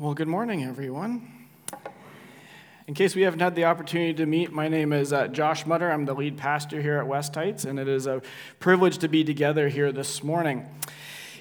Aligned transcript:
Well, 0.00 0.14
good 0.14 0.28
morning, 0.28 0.62
everyone. 0.62 1.28
In 2.86 2.94
case 2.94 3.16
we 3.16 3.22
haven't 3.22 3.40
had 3.40 3.56
the 3.56 3.64
opportunity 3.64 4.14
to 4.14 4.26
meet, 4.26 4.52
my 4.52 4.68
name 4.68 4.92
is 4.92 5.12
uh, 5.12 5.26
Josh 5.26 5.66
Mutter. 5.66 5.90
I'm 5.90 6.04
the 6.04 6.14
lead 6.14 6.36
pastor 6.36 6.80
here 6.80 6.98
at 6.98 7.08
West 7.08 7.34
Heights, 7.34 7.64
and 7.64 7.80
it 7.80 7.88
is 7.88 8.06
a 8.06 8.22
privilege 8.60 8.98
to 8.98 9.08
be 9.08 9.24
together 9.24 9.68
here 9.68 9.90
this 9.90 10.22
morning. 10.22 10.68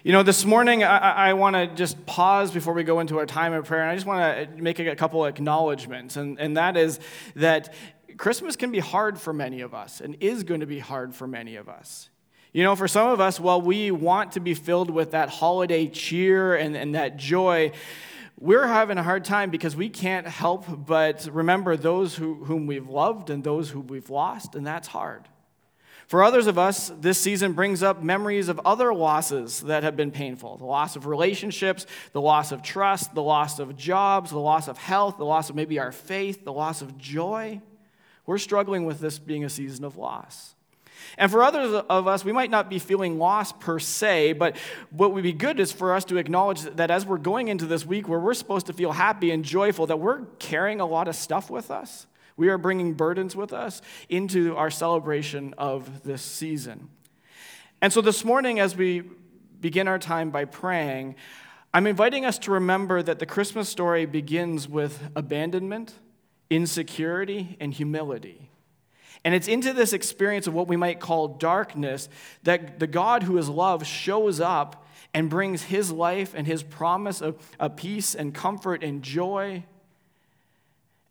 You 0.04 0.12
know, 0.12 0.24
this 0.24 0.44
morning 0.44 0.84
I, 0.84 0.98
I 0.98 1.34
want 1.34 1.56
to 1.56 1.68
just 1.68 2.04
pause 2.08 2.50
before 2.50 2.74
we 2.74 2.84
go 2.84 3.00
into 3.00 3.20
our 3.20 3.28
time 3.28 3.54
of 3.54 3.66
prayer, 3.66 3.84
and 3.84 3.92
I 3.92 3.94
just 3.94 4.08
want 4.08 4.50
to 4.50 4.60
make 4.60 4.80
a 4.80 4.96
couple 4.96 5.24
acknowledgments, 5.26 6.18
and, 6.18 6.40
and 6.40 6.58
that 6.58 6.78
is 6.78 7.00
that 7.36 7.76
Christmas 8.18 8.56
can 8.56 8.72
be 8.72 8.80
hard 8.80 9.20
for 9.20 9.34
many 9.34 9.62
of 9.62 9.76
us, 9.76 10.02
and 10.02 10.18
is 10.20 10.42
going 10.42 10.62
to 10.62 10.66
be 10.66 10.80
hard 10.80 11.14
for 11.14 11.28
many 11.28 11.58
of 11.58 11.70
us. 11.70 12.10
You 12.54 12.64
know, 12.64 12.76
for 12.76 12.88
some 12.88 13.10
of 13.10 13.22
us, 13.22 13.40
while 13.40 13.62
we 13.62 13.92
want 13.92 14.32
to 14.32 14.40
be 14.40 14.56
filled 14.56 14.90
with 14.90 15.12
that 15.12 15.30
holiday 15.30 15.86
cheer 15.86 16.56
and, 16.56 16.76
and 16.76 16.96
that 16.96 17.18
joy, 17.18 17.72
we're 18.40 18.68
having 18.68 18.98
a 18.98 19.04
hard 19.04 19.26
time 19.26 19.50
because 19.50 19.76
we 19.76 19.90
can't 19.90 20.28
help 20.28 20.66
but 20.86 21.28
remember 21.32 21.76
those 21.76 22.16
who, 22.16 22.36
whom 22.36 22.68
we've 22.68 22.88
loved 22.88 23.30
and 23.30 23.44
those 23.44 23.72
who 23.72 23.80
we've 23.80 24.10
lost, 24.10 24.54
and 24.54 24.66
that's 24.66 24.88
hard. 24.88 25.28
For 26.06 26.24
others 26.24 26.48
of 26.48 26.58
us, 26.58 26.90
this 27.02 27.18
season 27.18 27.52
brings 27.52 27.84
up 27.84 28.02
memories 28.02 28.48
of 28.48 28.62
other 28.64 28.94
losses 28.94 29.62
that 29.62 29.84
have 29.84 29.98
been 29.98 30.12
painful 30.12 30.58
the 30.58 30.66
loss 30.66 30.96
of 30.96 31.06
relationships, 31.06 31.86
the 32.14 32.22
loss 32.22 32.52
of 32.52 32.62
trust, 32.62 33.14
the 33.14 33.24
loss 33.24 33.60
of 33.60 33.76
jobs, 33.76 34.30
the 34.30 34.40
loss 34.40 34.68
of 34.68 34.78
health, 34.78 35.18
the 35.18 35.26
loss 35.26 35.50
of 35.50 35.56
maybe 35.56 35.80
our 35.80 35.92
faith, 35.92 36.46
the 36.46 36.54
loss 36.54 36.82
of 36.82 36.98
joy. 36.98 37.60
We're 38.26 38.38
struggling 38.38 38.86
with 38.86 39.00
this 39.00 39.20
being 39.20 39.46
a 39.46 39.50
season 39.50 39.84
of 39.84 39.98
loss. 39.98 40.54
And 41.18 41.32
for 41.32 41.44
others 41.44 41.84
of 41.90 42.08
us, 42.08 42.26
we 42.26 42.32
might 42.32 42.50
not 42.50 42.70
be 42.70 42.80
feeling 42.80 43.18
lost 43.20 43.60
per 43.60 43.80
se, 43.80 44.34
but 44.34 44.58
what 44.90 45.14
would 45.14 45.24
be 45.24 45.34
good 45.34 45.60
is 45.60 45.72
for 45.72 45.94
us 45.94 46.06
to 46.06 46.18
acknowledge 46.18 46.62
that 46.62 46.92
as 46.92 47.06
we're 47.06 47.18
going 47.18 47.48
into 47.48 47.66
this 47.66 47.86
week 47.86 48.08
where 48.08 48.20
we're 48.20 48.34
supposed 48.34 48.66
to 48.68 48.74
feel 48.74 48.92
happy 48.92 49.32
and 49.32 49.46
joyful, 49.46 49.88
that 49.88 50.00
we're 50.00 50.26
carrying 50.40 50.82
a 50.82 50.86
lot 50.86 51.08
of 51.08 51.16
stuff 51.16 51.50
with 51.50 51.72
us. 51.72 52.08
We 52.36 52.50
are 52.50 52.58
bringing 52.58 52.94
burdens 52.94 53.36
with 53.36 53.52
us 53.52 53.82
into 54.10 54.56
our 54.56 54.70
celebration 54.70 55.56
of 55.58 56.04
this 56.04 56.22
season. 56.22 56.90
And 57.82 57.92
so 57.92 58.02
this 58.02 58.24
morning, 58.24 58.60
as 58.60 58.76
we 58.76 59.04
begin 59.60 59.88
our 59.88 60.00
time 60.00 60.30
by 60.30 60.46
praying, 60.46 61.16
I'm 61.74 61.88
inviting 61.88 62.26
us 62.26 62.40
to 62.40 62.52
remember 62.52 63.04
that 63.04 63.20
the 63.20 63.26
Christmas 63.26 63.70
story 63.70 64.06
begins 64.06 64.70
with 64.70 65.10
abandonment, 65.16 65.94
insecurity, 66.50 67.58
and 67.60 67.74
humility. 67.74 68.47
And 69.24 69.34
it's 69.34 69.48
into 69.48 69.74
this 69.74 69.94
experience 69.94 70.48
of 70.48 70.54
what 70.54 70.68
we 70.68 70.78
might 70.78 71.00
call 71.00 71.28
darkness 71.28 72.10
that 72.44 72.80
the 72.80 72.88
God 72.88 73.24
who 73.24 73.38
is 73.38 73.50
love 73.50 73.86
shows 73.86 74.40
up 74.40 74.86
and 75.14 75.30
brings 75.30 75.64
his 75.64 75.92
life 75.92 76.34
and 76.36 76.46
his 76.46 76.64
promise 76.64 77.22
of, 77.22 77.38
of 77.60 77.76
peace 77.76 78.16
and 78.16 78.34
comfort 78.34 78.84
and 78.84 79.02
joy. 79.02 79.64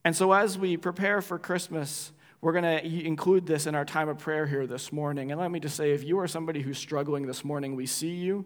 And 0.04 0.14
so, 0.14 0.32
as 0.32 0.56
we 0.56 0.76
prepare 0.76 1.20
for 1.20 1.38
Christmas, 1.38 2.12
we're 2.40 2.52
going 2.52 2.64
to 2.64 3.04
include 3.04 3.46
this 3.46 3.66
in 3.66 3.74
our 3.74 3.84
time 3.84 4.08
of 4.08 4.18
prayer 4.18 4.46
here 4.46 4.66
this 4.66 4.92
morning. 4.92 5.32
And 5.32 5.40
let 5.40 5.50
me 5.50 5.58
just 5.58 5.76
say 5.76 5.92
if 5.92 6.04
you 6.04 6.20
are 6.20 6.28
somebody 6.28 6.62
who's 6.62 6.78
struggling 6.78 7.26
this 7.26 7.44
morning, 7.44 7.74
we 7.74 7.86
see 7.86 8.14
you. 8.14 8.44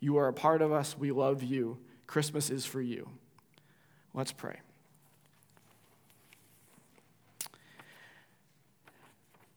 You 0.00 0.18
are 0.18 0.28
a 0.28 0.32
part 0.32 0.60
of 0.60 0.72
us. 0.72 0.98
We 0.98 1.12
love 1.12 1.42
you. 1.42 1.78
Christmas 2.06 2.50
is 2.50 2.66
for 2.66 2.80
you. 2.80 3.08
Let's 4.12 4.32
pray. 4.32 4.56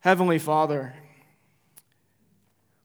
Heavenly 0.04 0.38
Father, 0.38 0.94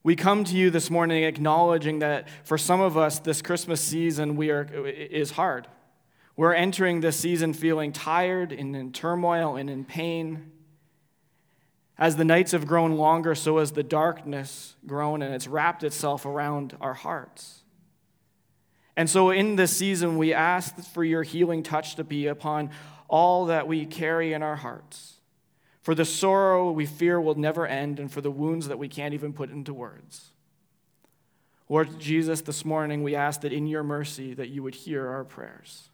we 0.05 0.15
come 0.15 0.45
to 0.45 0.55
you 0.55 0.71
this 0.71 0.89
morning 0.89 1.25
acknowledging 1.25 1.99
that 1.99 2.29
for 2.45 2.57
some 2.57 2.81
of 2.81 2.97
us, 2.97 3.19
this 3.19 3.43
Christmas 3.43 3.81
season 3.81 4.37
we 4.37 4.51
are, 4.51 4.69
is 4.87 5.33
hard. 5.33 5.67
We're 6.37 6.55
entering 6.55 7.01
this 7.01 7.17
season 7.17 7.55
feeling 7.55 7.91
tired 7.91 8.53
and 8.53 8.77
in 8.77 8.93
turmoil 8.93 9.57
and 9.57 9.69
in 9.69 9.85
pain. 9.85 10.53
As 11.99 12.15
the 12.15 12.25
nights 12.25 12.53
have 12.53 12.69
grown 12.69 12.93
longer, 12.93 13.35
so 13.35 13.59
has 13.59 13.73
the 13.73 13.83
darkness 13.83 14.77
grown 14.87 15.21
and 15.21 15.35
it's 15.35 15.49
wrapped 15.49 15.83
itself 15.83 16.25
around 16.25 16.77
our 16.81 16.95
hearts. 16.95 17.65
And 18.97 19.11
so, 19.11 19.31
in 19.31 19.57
this 19.57 19.77
season, 19.77 20.19
we 20.19 20.33
ask 20.33 20.77
for 20.93 21.03
your 21.03 21.25
healing 21.25 21.65
touch 21.65 21.97
to 21.97 22.05
be 22.05 22.29
upon 22.29 22.71
all 23.09 23.47
that 23.47 23.67
we 23.67 23.87
carry 23.87 24.35
in 24.35 24.45
our 24.45 24.55
hearts 24.55 25.18
for 25.83 25.95
the 25.95 26.05
sorrow 26.05 26.71
we 26.71 26.87
fear 26.87 27.21
will 27.21 27.35
never 27.35 27.67
end, 27.67 27.99
and 27.99 28.11
for 28.11 28.21
the 28.21 28.31
wounds 28.31 28.69
that 28.69 28.79
we 28.79 28.89
can't 28.89 29.15
even 29.15 29.33
put 29.33 29.51
into 29.51 29.73
words. 29.73 30.33
Lord 31.69 31.99
Jesus, 31.99 32.41
this 32.41 32.65
morning 32.65 33.03
we 33.03 33.15
ask 33.15 33.43
that 33.43 33.53
in 33.53 33.67
your 33.67 33.83
mercy 33.83 34.35
that 34.35 34.49
you 34.49 34.63
would 34.63 34.75
hear 34.75 35.07
our 35.09 35.25
prayers. 35.25 35.91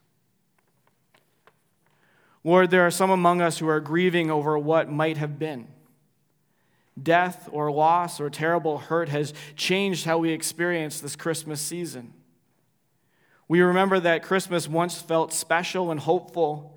Lord, 2.43 2.69
there 2.69 2.85
are 2.85 2.91
some 2.91 3.09
among 3.09 3.41
us 3.41 3.57
who 3.57 3.67
are 3.67 3.79
grieving 3.79 4.29
over 4.29 4.57
what 4.57 4.89
might 4.89 5.17
have 5.17 5.39
been. 5.39 5.67
Death 7.01 7.49
or 7.51 7.71
loss 7.71 8.21
or 8.21 8.29
terrible 8.29 8.77
hurt 8.77 9.09
has 9.09 9.33
changed 9.55 10.05
how 10.05 10.19
we 10.19 10.31
experience 10.31 11.01
this 11.01 11.15
Christmas 11.15 11.59
season. 11.59 12.13
We 13.47 13.61
remember 13.61 13.99
that 13.99 14.23
Christmas 14.23 14.67
once 14.67 15.01
felt 15.01 15.33
special 15.33 15.91
and 15.91 15.99
hopeful, 15.99 16.74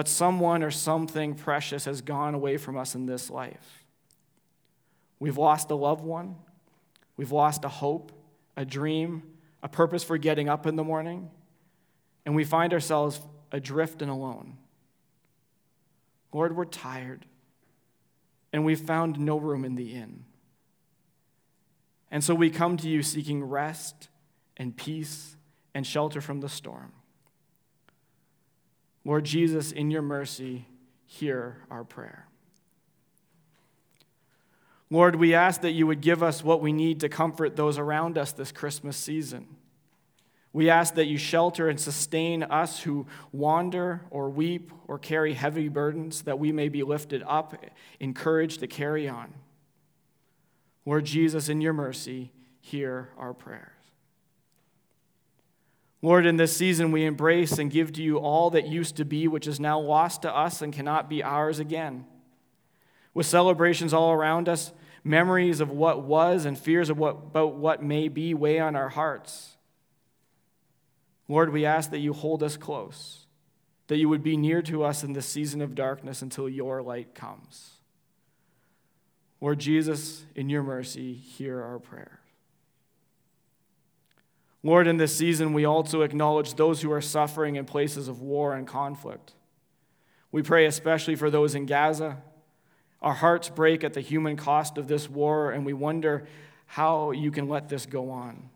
but 0.00 0.08
someone 0.08 0.62
or 0.62 0.70
something 0.70 1.34
precious 1.34 1.84
has 1.84 2.00
gone 2.00 2.32
away 2.32 2.56
from 2.56 2.74
us 2.74 2.94
in 2.94 3.04
this 3.04 3.28
life. 3.28 3.84
We've 5.18 5.36
lost 5.36 5.70
a 5.70 5.74
loved 5.74 6.02
one, 6.02 6.36
we've 7.18 7.32
lost 7.32 7.66
a 7.66 7.68
hope, 7.68 8.10
a 8.56 8.64
dream, 8.64 9.22
a 9.62 9.68
purpose 9.68 10.02
for 10.02 10.16
getting 10.16 10.48
up 10.48 10.66
in 10.66 10.76
the 10.76 10.82
morning, 10.82 11.30
and 12.24 12.34
we 12.34 12.44
find 12.44 12.72
ourselves 12.72 13.20
adrift 13.52 14.00
and 14.00 14.10
alone. 14.10 14.56
Lord, 16.32 16.56
we're 16.56 16.64
tired, 16.64 17.26
and 18.54 18.64
we've 18.64 18.80
found 18.80 19.20
no 19.20 19.36
room 19.36 19.66
in 19.66 19.74
the 19.74 19.92
inn. 19.92 20.24
And 22.10 22.24
so 22.24 22.34
we 22.34 22.48
come 22.48 22.78
to 22.78 22.88
you 22.88 23.02
seeking 23.02 23.44
rest 23.44 24.08
and 24.56 24.74
peace 24.74 25.36
and 25.74 25.86
shelter 25.86 26.22
from 26.22 26.40
the 26.40 26.48
storm. 26.48 26.94
Lord 29.04 29.24
Jesus, 29.24 29.72
in 29.72 29.90
your 29.90 30.02
mercy, 30.02 30.66
hear 31.06 31.58
our 31.70 31.84
prayer. 31.84 32.26
Lord, 34.90 35.16
we 35.16 35.34
ask 35.34 35.60
that 35.60 35.70
you 35.70 35.86
would 35.86 36.00
give 36.00 36.22
us 36.22 36.42
what 36.42 36.60
we 36.60 36.72
need 36.72 37.00
to 37.00 37.08
comfort 37.08 37.56
those 37.56 37.78
around 37.78 38.18
us 38.18 38.32
this 38.32 38.50
Christmas 38.50 38.96
season. 38.96 39.46
We 40.52 40.68
ask 40.68 40.94
that 40.94 41.06
you 41.06 41.16
shelter 41.16 41.68
and 41.68 41.78
sustain 41.78 42.42
us 42.42 42.80
who 42.80 43.06
wander 43.30 44.02
or 44.10 44.28
weep 44.28 44.72
or 44.88 44.98
carry 44.98 45.34
heavy 45.34 45.68
burdens, 45.68 46.22
that 46.22 46.40
we 46.40 46.50
may 46.50 46.68
be 46.68 46.82
lifted 46.82 47.22
up, 47.24 47.54
encouraged 48.00 48.58
to 48.60 48.66
carry 48.66 49.08
on. 49.08 49.32
Lord 50.84 51.04
Jesus, 51.04 51.48
in 51.48 51.60
your 51.60 51.72
mercy, 51.72 52.32
hear 52.60 53.10
our 53.16 53.32
prayer. 53.32 53.74
Lord, 56.02 56.24
in 56.24 56.36
this 56.36 56.56
season 56.56 56.92
we 56.92 57.04
embrace 57.04 57.58
and 57.58 57.70
give 57.70 57.92
to 57.92 58.02
you 58.02 58.18
all 58.18 58.50
that 58.50 58.66
used 58.66 58.96
to 58.96 59.04
be, 59.04 59.28
which 59.28 59.46
is 59.46 59.60
now 59.60 59.78
lost 59.78 60.22
to 60.22 60.34
us 60.34 60.62
and 60.62 60.72
cannot 60.72 61.10
be 61.10 61.22
ours 61.22 61.58
again. 61.58 62.06
With 63.12 63.26
celebrations 63.26 63.92
all 63.92 64.12
around 64.12 64.48
us, 64.48 64.72
memories 65.04 65.60
of 65.60 65.70
what 65.70 66.02
was 66.02 66.44
and 66.44 66.58
fears 66.58 66.88
of 66.88 66.98
what, 66.98 67.16
about 67.16 67.54
what 67.54 67.82
may 67.82 68.08
be 68.08 68.32
weigh 68.32 68.60
on 68.60 68.76
our 68.76 68.88
hearts. 68.88 69.56
Lord, 71.28 71.52
we 71.52 71.64
ask 71.66 71.90
that 71.90 71.98
you 71.98 72.12
hold 72.12 72.42
us 72.42 72.56
close, 72.56 73.26
that 73.88 73.98
you 73.98 74.08
would 74.08 74.22
be 74.22 74.36
near 74.36 74.62
to 74.62 74.84
us 74.84 75.04
in 75.04 75.12
this 75.12 75.26
season 75.26 75.60
of 75.60 75.74
darkness 75.74 76.22
until 76.22 76.48
your 76.48 76.82
light 76.82 77.14
comes. 77.14 77.72
Lord 79.40 79.58
Jesus, 79.58 80.24
in 80.34 80.50
your 80.50 80.62
mercy, 80.62 81.14
hear 81.14 81.62
our 81.62 81.78
prayer. 81.78 82.19
Lord, 84.62 84.86
in 84.86 84.98
this 84.98 85.16
season, 85.16 85.52
we 85.52 85.64
also 85.64 86.02
acknowledge 86.02 86.54
those 86.54 86.82
who 86.82 86.92
are 86.92 87.00
suffering 87.00 87.56
in 87.56 87.64
places 87.64 88.08
of 88.08 88.20
war 88.20 88.54
and 88.54 88.66
conflict. 88.66 89.32
We 90.32 90.42
pray 90.42 90.66
especially 90.66 91.16
for 91.16 91.30
those 91.30 91.54
in 91.54 91.66
Gaza. 91.66 92.18
Our 93.00 93.14
hearts 93.14 93.48
break 93.48 93.82
at 93.82 93.94
the 93.94 94.00
human 94.00 94.36
cost 94.36 94.76
of 94.76 94.86
this 94.86 95.08
war, 95.08 95.50
and 95.50 95.64
we 95.64 95.72
wonder 95.72 96.26
how 96.66 97.10
you 97.10 97.30
can 97.30 97.48
let 97.48 97.68
this 97.68 97.86
go 97.86 98.10
on. 98.10 98.50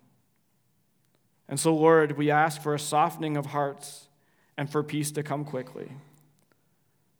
And 1.48 1.58
so, 1.58 1.74
Lord, 1.74 2.16
we 2.16 2.30
ask 2.30 2.60
for 2.60 2.74
a 2.74 2.78
softening 2.78 3.36
of 3.36 3.46
hearts 3.46 4.08
and 4.56 4.70
for 4.70 4.82
peace 4.82 5.10
to 5.12 5.22
come 5.22 5.44
quickly. 5.44 5.90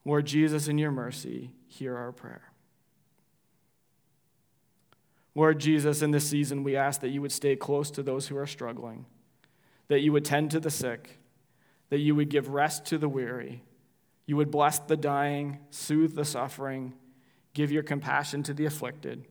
Lord 0.04 0.26
Jesus, 0.26 0.68
in 0.68 0.78
your 0.78 0.90
mercy, 0.90 1.50
hear 1.66 1.96
our 1.96 2.12
prayer. 2.12 2.53
Lord 5.34 5.58
Jesus, 5.58 6.02
in 6.02 6.12
this 6.12 6.28
season, 6.28 6.62
we 6.62 6.76
ask 6.76 7.00
that 7.00 7.08
you 7.08 7.20
would 7.20 7.32
stay 7.32 7.56
close 7.56 7.90
to 7.92 8.02
those 8.02 8.28
who 8.28 8.36
are 8.36 8.46
struggling, 8.46 9.06
that 9.88 10.00
you 10.00 10.12
would 10.12 10.24
tend 10.24 10.50
to 10.52 10.60
the 10.60 10.70
sick, 10.70 11.18
that 11.90 11.98
you 11.98 12.14
would 12.14 12.28
give 12.28 12.48
rest 12.48 12.86
to 12.86 12.98
the 12.98 13.08
weary, 13.08 13.62
you 14.26 14.36
would 14.36 14.50
bless 14.50 14.78
the 14.78 14.96
dying, 14.96 15.58
soothe 15.70 16.14
the 16.14 16.24
suffering, 16.24 16.94
give 17.52 17.70
your 17.70 17.82
compassion 17.82 18.42
to 18.44 18.54
the 18.54 18.64
afflicted. 18.64 19.24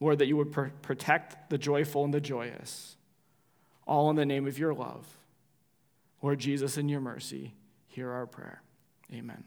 Lord, 0.00 0.18
that 0.18 0.26
you 0.26 0.36
would 0.36 0.52
pr- 0.52 0.68
protect 0.82 1.50
the 1.50 1.56
joyful 1.56 2.04
and 2.04 2.12
the 2.12 2.20
joyous, 2.20 2.96
all 3.86 4.10
in 4.10 4.16
the 4.16 4.26
name 4.26 4.46
of 4.46 4.58
your 4.58 4.74
love. 4.74 5.06
Lord 6.20 6.40
Jesus, 6.40 6.76
in 6.76 6.88
your 6.88 7.00
mercy, 7.00 7.54
hear 7.86 8.10
our 8.10 8.26
prayer. 8.26 8.62
Amen. 9.12 9.44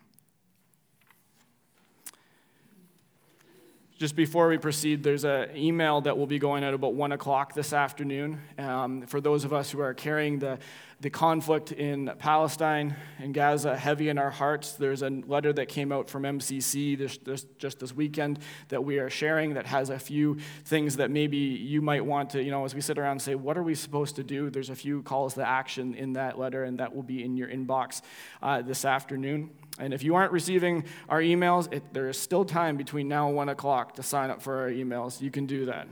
Just 3.98 4.16
before 4.16 4.48
we 4.48 4.60
proceed, 4.60 5.02
there's 5.02 5.24
an 5.24 5.58
email 5.58 6.02
that 6.02 6.16
will 6.16 6.28
be 6.28 6.38
going 6.38 6.64
out 6.64 6.76
about 6.76 6.94
1 6.94 7.14
o'clock 7.14 7.56
this 7.56 7.74
afternoon. 7.74 8.40
Um, 8.60 9.02
for 9.08 9.20
those 9.20 9.44
of 9.44 9.54
us 9.54 9.72
who 9.72 9.80
are 9.80 9.96
carrying 9.96 10.38
the 10.38 10.60
the 11.00 11.10
conflict 11.12 11.72
in 11.72 12.12
Palestine 12.18 12.96
and 13.20 13.32
Gaza 13.32 13.78
heavy 13.78 14.10
in 14.10 14.18
our 14.18 14.32
hearts. 14.32 14.74
There's 14.74 15.04
a 15.04 15.10
letter 15.10 15.54
that 15.54 15.68
came 15.68 15.92
out 15.92 16.10
from 16.10 16.24
MCC 16.24 16.98
this, 16.98 17.20
this, 17.20 17.46
just 17.60 17.80
this 17.80 17.94
weekend 17.94 18.40
that 18.70 18.84
we 18.84 18.98
are 18.98 19.10
sharing 19.10 19.54
that 19.54 19.68
has 19.68 19.92
a 19.92 20.00
few 20.00 20.38
things 20.66 20.98
that 20.98 21.12
maybe 21.12 21.38
you 21.38 21.84
might 21.84 22.04
want 22.04 22.32
to, 22.32 22.42
you 22.42 22.50
know, 22.50 22.66
as 22.66 22.74
we 22.74 22.82
sit 22.82 22.98
around 22.98 23.12
and 23.12 23.22
say, 23.22 23.36
what 23.36 23.58
are 23.58 23.64
we 23.64 23.76
supposed 23.76 24.16
to 24.16 24.24
do? 24.24 24.50
There's 24.50 24.72
a 24.72 24.76
few 24.76 25.04
calls 25.04 25.36
to 25.36 25.48
action 25.48 25.94
in 25.94 26.14
that 26.14 26.40
letter, 26.40 26.64
and 26.64 26.80
that 26.80 26.96
will 26.96 27.04
be 27.04 27.24
in 27.24 27.38
your 27.38 27.48
inbox 27.48 28.02
uh, 28.42 28.64
this 28.64 28.84
afternoon. 28.84 29.52
And 29.80 29.94
if 29.94 30.04
you 30.04 30.16
aren't 30.16 30.32
receiving 30.32 30.86
our 31.08 31.22
emails, 31.22 31.72
it, 31.72 31.84
there 31.94 32.10
is 32.10 32.18
still 32.18 32.46
time 32.46 32.78
between 32.78 33.08
now 33.08 33.28
and 33.28 33.36
1 33.36 33.50
o'clock 33.50 33.96
to 33.96 34.04
sign 34.04 34.30
up 34.30 34.42
for 34.42 34.62
our 34.62 34.70
emails. 34.70 35.22
You 35.22 35.32
can 35.32 35.46
do 35.46 35.66
that. 35.66 35.88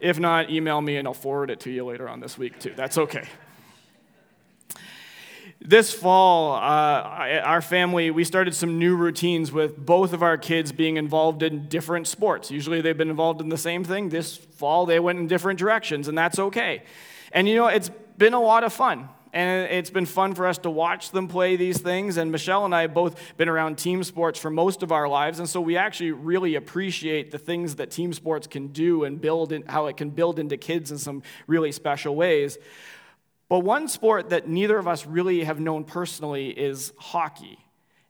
If 0.00 0.18
not, 0.18 0.50
email 0.50 0.80
me 0.80 0.96
and 0.96 1.08
I'll 1.08 1.14
forward 1.14 1.50
it 1.50 1.60
to 1.60 1.70
you 1.70 1.84
later 1.84 2.08
on 2.08 2.20
this 2.20 2.36
week, 2.36 2.58
too. 2.60 2.74
That's 2.76 2.98
okay. 2.98 3.24
This 5.60 5.92
fall, 5.92 6.54
uh, 6.54 6.58
our 6.58 7.62
family, 7.62 8.10
we 8.10 8.24
started 8.24 8.54
some 8.54 8.78
new 8.78 8.94
routines 8.94 9.50
with 9.50 9.76
both 9.76 10.12
of 10.12 10.22
our 10.22 10.36
kids 10.36 10.70
being 10.70 10.96
involved 10.98 11.42
in 11.42 11.66
different 11.68 12.06
sports. 12.06 12.50
Usually 12.50 12.82
they've 12.82 12.96
been 12.96 13.10
involved 13.10 13.40
in 13.40 13.48
the 13.48 13.56
same 13.56 13.82
thing. 13.82 14.10
This 14.10 14.36
fall, 14.36 14.84
they 14.84 15.00
went 15.00 15.18
in 15.18 15.26
different 15.26 15.58
directions, 15.58 16.08
and 16.08 16.16
that's 16.16 16.38
okay. 16.38 16.82
And 17.32 17.48
you 17.48 17.56
know, 17.56 17.68
it's 17.68 17.90
been 18.18 18.34
a 18.34 18.40
lot 18.40 18.64
of 18.64 18.72
fun. 18.72 19.08
And 19.36 19.70
it's 19.70 19.90
been 19.90 20.06
fun 20.06 20.34
for 20.34 20.46
us 20.46 20.56
to 20.60 20.70
watch 20.70 21.10
them 21.10 21.28
play 21.28 21.56
these 21.56 21.78
things. 21.78 22.16
And 22.16 22.32
Michelle 22.32 22.64
and 22.64 22.74
I 22.74 22.80
have 22.80 22.94
both 22.94 23.36
been 23.36 23.50
around 23.50 23.76
team 23.76 24.02
sports 24.02 24.40
for 24.40 24.48
most 24.48 24.82
of 24.82 24.92
our 24.92 25.06
lives. 25.06 25.40
And 25.40 25.46
so 25.46 25.60
we 25.60 25.76
actually 25.76 26.12
really 26.12 26.54
appreciate 26.54 27.32
the 27.32 27.38
things 27.38 27.74
that 27.74 27.90
team 27.90 28.14
sports 28.14 28.46
can 28.46 28.68
do 28.68 29.04
and 29.04 29.20
build 29.20 29.52
in, 29.52 29.66
how 29.66 29.88
it 29.88 29.98
can 29.98 30.08
build 30.08 30.38
into 30.38 30.56
kids 30.56 30.90
in 30.90 30.96
some 30.96 31.22
really 31.46 31.70
special 31.70 32.16
ways. 32.16 32.56
But 33.50 33.58
one 33.58 33.88
sport 33.88 34.30
that 34.30 34.48
neither 34.48 34.78
of 34.78 34.88
us 34.88 35.04
really 35.04 35.44
have 35.44 35.60
known 35.60 35.84
personally 35.84 36.48
is 36.48 36.94
hockey. 36.96 37.58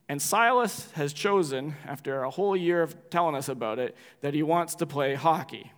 And 0.09 0.23
Silas 0.23 0.89
has 0.93 1.13
chosen, 1.13 1.75
after 1.89 2.23
a 2.23 2.31
whole 2.31 2.57
year 2.57 2.83
of 2.83 3.11
telling 3.11 3.35
us 3.35 3.49
about 3.49 3.81
it, 3.81 3.97
that 4.21 4.33
he 4.33 4.45
wants 4.45 4.77
to 4.77 4.87
play 4.87 5.17
hockey. 5.17 5.73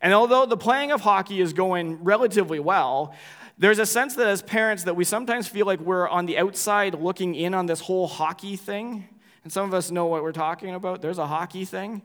And 0.00 0.14
although 0.14 0.46
the 0.46 0.56
playing 0.56 0.92
of 0.92 1.02
hockey 1.02 1.42
is 1.42 1.52
going 1.52 2.02
relatively 2.02 2.58
well, 2.58 3.14
there's 3.60 3.78
a 3.78 3.84
sense 3.84 4.14
that 4.14 4.26
as 4.26 4.40
parents 4.40 4.84
that 4.84 4.96
we 4.96 5.04
sometimes 5.04 5.46
feel 5.46 5.66
like 5.66 5.80
we're 5.80 6.08
on 6.08 6.24
the 6.24 6.38
outside 6.38 6.94
looking 6.94 7.34
in 7.34 7.52
on 7.52 7.66
this 7.66 7.80
whole 7.80 8.06
hockey 8.06 8.56
thing. 8.56 9.06
And 9.44 9.52
some 9.52 9.66
of 9.66 9.74
us 9.74 9.90
know 9.90 10.06
what 10.06 10.22
we're 10.22 10.32
talking 10.32 10.74
about. 10.74 11.02
There's 11.02 11.18
a 11.18 11.26
hockey 11.26 11.66
thing. 11.66 12.00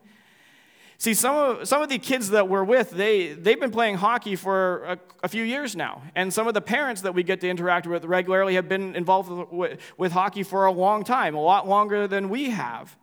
See, 0.97 1.13
some 1.13 1.35
of, 1.37 1.67
some 1.67 1.81
of 1.81 1.87
the 1.87 1.97
kids 1.97 2.31
that 2.31 2.49
we're 2.49 2.65
with, 2.65 2.89
they, 2.91 3.33
they've 3.33 3.59
been 3.59 3.71
playing 3.71 3.95
hockey 3.95 4.35
for 4.35 4.83
a, 4.83 4.99
a, 5.23 5.27
few 5.29 5.43
years 5.43 5.77
now. 5.77 6.01
And 6.13 6.33
some 6.33 6.45
of 6.45 6.53
the 6.53 6.61
parents 6.61 7.01
that 7.03 7.13
we 7.13 7.23
get 7.23 7.39
to 7.41 7.49
interact 7.49 7.87
with 7.87 8.03
regularly 8.03 8.55
have 8.55 8.67
been 8.67 8.93
involved 8.93 9.29
with, 9.51 9.79
with 9.97 10.11
hockey 10.11 10.43
for 10.43 10.65
a 10.65 10.71
long 10.73 11.05
time, 11.05 11.35
a 11.35 11.41
lot 11.41 11.69
longer 11.69 12.05
than 12.05 12.27
we 12.27 12.49
have. 12.49 12.97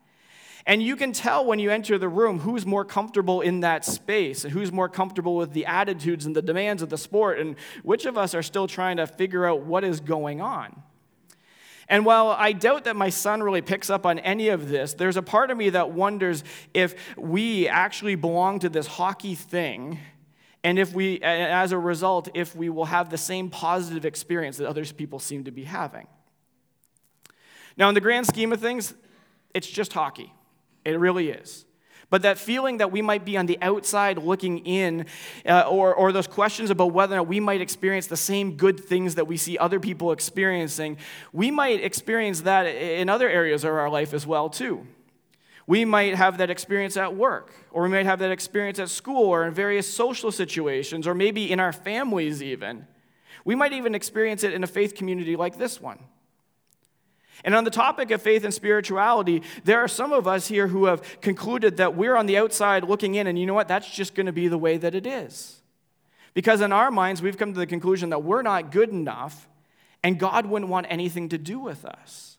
And 0.66 0.82
you 0.82 0.94
can 0.94 1.12
tell 1.12 1.44
when 1.44 1.58
you 1.58 1.70
enter 1.70 1.98
the 1.98 2.08
room 2.08 2.38
who's 2.40 2.64
more 2.64 2.84
comfortable 2.84 3.40
in 3.40 3.60
that 3.60 3.84
space 3.84 4.44
and 4.44 4.52
who's 4.52 4.70
more 4.70 4.88
comfortable 4.88 5.36
with 5.36 5.52
the 5.52 5.66
attitudes 5.66 6.24
and 6.24 6.36
the 6.36 6.42
demands 6.42 6.82
of 6.82 6.88
the 6.88 6.98
sport, 6.98 7.40
and 7.40 7.56
which 7.82 8.06
of 8.06 8.16
us 8.16 8.34
are 8.34 8.42
still 8.42 8.68
trying 8.68 8.98
to 8.98 9.06
figure 9.06 9.44
out 9.44 9.62
what 9.62 9.82
is 9.82 10.00
going 10.00 10.40
on. 10.40 10.82
And 11.88 12.06
while 12.06 12.28
I 12.28 12.52
doubt 12.52 12.84
that 12.84 12.96
my 12.96 13.10
son 13.10 13.42
really 13.42 13.60
picks 13.60 13.90
up 13.90 14.06
on 14.06 14.18
any 14.20 14.48
of 14.48 14.68
this, 14.68 14.94
there's 14.94 15.16
a 15.16 15.22
part 15.22 15.50
of 15.50 15.58
me 15.58 15.70
that 15.70 15.90
wonders 15.90 16.44
if 16.72 16.94
we 17.16 17.68
actually 17.68 18.14
belong 18.14 18.60
to 18.60 18.68
this 18.68 18.86
hockey 18.86 19.34
thing. 19.34 19.98
And 20.64 20.78
if 20.78 20.94
we, 20.94 21.20
as 21.22 21.72
a 21.72 21.78
result, 21.78 22.28
if 22.34 22.54
we 22.54 22.70
will 22.70 22.84
have 22.84 23.10
the 23.10 23.18
same 23.18 23.50
positive 23.50 24.04
experience 24.04 24.58
that 24.58 24.68
other 24.68 24.84
people 24.84 25.18
seem 25.18 25.44
to 25.44 25.50
be 25.50 25.64
having. 25.64 26.06
Now, 27.76 27.88
in 27.88 27.94
the 27.94 28.00
grand 28.00 28.26
scheme 28.26 28.52
of 28.52 28.60
things, 28.60 28.94
it's 29.52 29.66
just 29.66 29.92
hockey. 29.92 30.32
It 30.84 30.98
really 30.98 31.30
is. 31.30 31.64
But 32.12 32.22
that 32.22 32.36
feeling 32.36 32.76
that 32.76 32.92
we 32.92 33.00
might 33.00 33.24
be 33.24 33.38
on 33.38 33.46
the 33.46 33.56
outside 33.62 34.18
looking 34.18 34.58
in, 34.66 35.06
uh, 35.46 35.62
or, 35.62 35.94
or 35.94 36.12
those 36.12 36.26
questions 36.26 36.68
about 36.68 36.92
whether 36.92 37.14
or 37.14 37.20
not 37.20 37.26
we 37.26 37.40
might 37.40 37.62
experience 37.62 38.06
the 38.06 38.18
same 38.18 38.58
good 38.58 38.78
things 38.78 39.14
that 39.14 39.26
we 39.26 39.38
see 39.38 39.56
other 39.56 39.80
people 39.80 40.12
experiencing, 40.12 40.98
we 41.32 41.50
might 41.50 41.82
experience 41.82 42.42
that 42.42 42.64
in 42.64 43.08
other 43.08 43.30
areas 43.30 43.64
of 43.64 43.70
our 43.70 43.88
life 43.88 44.12
as 44.12 44.26
well, 44.26 44.50
too. 44.50 44.86
We 45.66 45.86
might 45.86 46.14
have 46.14 46.36
that 46.36 46.50
experience 46.50 46.98
at 46.98 47.16
work, 47.16 47.54
or 47.70 47.84
we 47.84 47.88
might 47.88 48.04
have 48.04 48.18
that 48.18 48.30
experience 48.30 48.78
at 48.78 48.90
school, 48.90 49.24
or 49.24 49.46
in 49.46 49.54
various 49.54 49.90
social 49.90 50.30
situations, 50.30 51.06
or 51.06 51.14
maybe 51.14 51.50
in 51.50 51.60
our 51.60 51.72
families, 51.72 52.42
even. 52.42 52.86
We 53.46 53.54
might 53.54 53.72
even 53.72 53.94
experience 53.94 54.44
it 54.44 54.52
in 54.52 54.62
a 54.62 54.66
faith 54.66 54.94
community 54.94 55.34
like 55.34 55.56
this 55.56 55.80
one. 55.80 55.98
And 57.44 57.54
on 57.54 57.64
the 57.64 57.70
topic 57.70 58.10
of 58.10 58.22
faith 58.22 58.44
and 58.44 58.54
spirituality, 58.54 59.42
there 59.64 59.80
are 59.80 59.88
some 59.88 60.12
of 60.12 60.28
us 60.28 60.46
here 60.46 60.68
who 60.68 60.84
have 60.84 61.20
concluded 61.20 61.78
that 61.78 61.96
we're 61.96 62.16
on 62.16 62.26
the 62.26 62.38
outside 62.38 62.84
looking 62.84 63.14
in, 63.16 63.26
and 63.26 63.38
you 63.38 63.46
know 63.46 63.54
what? 63.54 63.68
That's 63.68 63.90
just 63.90 64.14
going 64.14 64.26
to 64.26 64.32
be 64.32 64.48
the 64.48 64.58
way 64.58 64.76
that 64.76 64.94
it 64.94 65.06
is. 65.06 65.60
Because 66.34 66.60
in 66.60 66.72
our 66.72 66.90
minds, 66.90 67.20
we've 67.20 67.36
come 67.36 67.52
to 67.52 67.58
the 67.58 67.66
conclusion 67.66 68.10
that 68.10 68.22
we're 68.22 68.42
not 68.42 68.70
good 68.70 68.90
enough, 68.90 69.48
and 70.02 70.18
God 70.18 70.46
wouldn't 70.46 70.70
want 70.70 70.86
anything 70.88 71.28
to 71.30 71.38
do 71.38 71.58
with 71.58 71.84
us. 71.84 72.31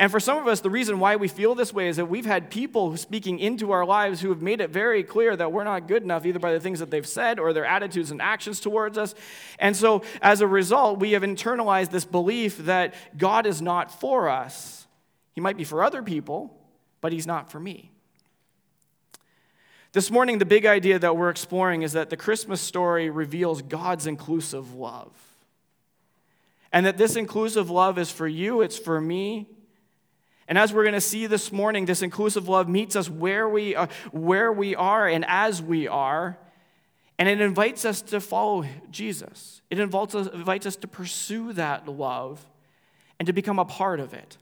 And 0.00 0.10
for 0.10 0.18
some 0.18 0.38
of 0.38 0.46
us, 0.48 0.62
the 0.62 0.70
reason 0.70 0.98
why 0.98 1.16
we 1.16 1.28
feel 1.28 1.54
this 1.54 1.74
way 1.74 1.86
is 1.86 1.98
that 1.98 2.06
we've 2.06 2.24
had 2.24 2.50
people 2.50 2.96
speaking 2.96 3.38
into 3.38 3.70
our 3.72 3.84
lives 3.84 4.22
who 4.22 4.30
have 4.30 4.40
made 4.40 4.62
it 4.62 4.70
very 4.70 5.02
clear 5.02 5.36
that 5.36 5.52
we're 5.52 5.62
not 5.62 5.88
good 5.88 6.02
enough, 6.02 6.24
either 6.24 6.38
by 6.38 6.54
the 6.54 6.58
things 6.58 6.78
that 6.78 6.90
they've 6.90 7.06
said 7.06 7.38
or 7.38 7.52
their 7.52 7.66
attitudes 7.66 8.10
and 8.10 8.22
actions 8.22 8.60
towards 8.60 8.96
us. 8.96 9.14
And 9.58 9.76
so, 9.76 10.02
as 10.22 10.40
a 10.40 10.46
result, 10.46 11.00
we 11.00 11.12
have 11.12 11.22
internalized 11.22 11.90
this 11.90 12.06
belief 12.06 12.56
that 12.64 12.94
God 13.18 13.44
is 13.44 13.60
not 13.60 14.00
for 14.00 14.30
us. 14.30 14.86
He 15.34 15.42
might 15.42 15.58
be 15.58 15.64
for 15.64 15.84
other 15.84 16.02
people, 16.02 16.56
but 17.02 17.12
He's 17.12 17.26
not 17.26 17.50
for 17.50 17.60
me. 17.60 17.90
This 19.92 20.10
morning, 20.10 20.38
the 20.38 20.46
big 20.46 20.64
idea 20.64 20.98
that 20.98 21.18
we're 21.18 21.28
exploring 21.28 21.82
is 21.82 21.92
that 21.92 22.08
the 22.08 22.16
Christmas 22.16 22.62
story 22.62 23.10
reveals 23.10 23.60
God's 23.60 24.06
inclusive 24.06 24.72
love. 24.74 25.12
And 26.72 26.86
that 26.86 26.96
this 26.96 27.16
inclusive 27.16 27.68
love 27.68 27.98
is 27.98 28.10
for 28.10 28.26
you, 28.26 28.62
it's 28.62 28.78
for 28.78 28.98
me, 28.98 29.46
and 30.50 30.58
as 30.58 30.72
we're 30.72 30.82
going 30.82 30.94
to 30.94 31.00
see 31.00 31.28
this 31.28 31.52
morning, 31.52 31.86
this 31.86 32.02
inclusive 32.02 32.48
love 32.48 32.68
meets 32.68 32.96
us 32.96 33.08
where 33.08 33.48
we, 33.48 33.76
are, 33.76 33.84
uh, 33.84 33.88
where 34.10 34.52
we 34.52 34.74
are 34.74 35.06
and 35.06 35.24
as 35.28 35.62
we 35.62 35.86
are. 35.86 36.36
And 37.20 37.28
it 37.28 37.40
invites 37.40 37.84
us 37.84 38.02
to 38.02 38.20
follow 38.20 38.64
Jesus. 38.90 39.62
It 39.70 39.78
invites 39.78 40.16
us, 40.16 40.26
invites 40.26 40.66
us 40.66 40.74
to 40.76 40.88
pursue 40.88 41.52
that 41.52 41.86
love 41.86 42.44
and 43.20 43.26
to 43.28 43.32
become 43.32 43.60
a 43.60 43.64
part 43.64 44.00
of 44.00 44.12
it. 44.12 44.38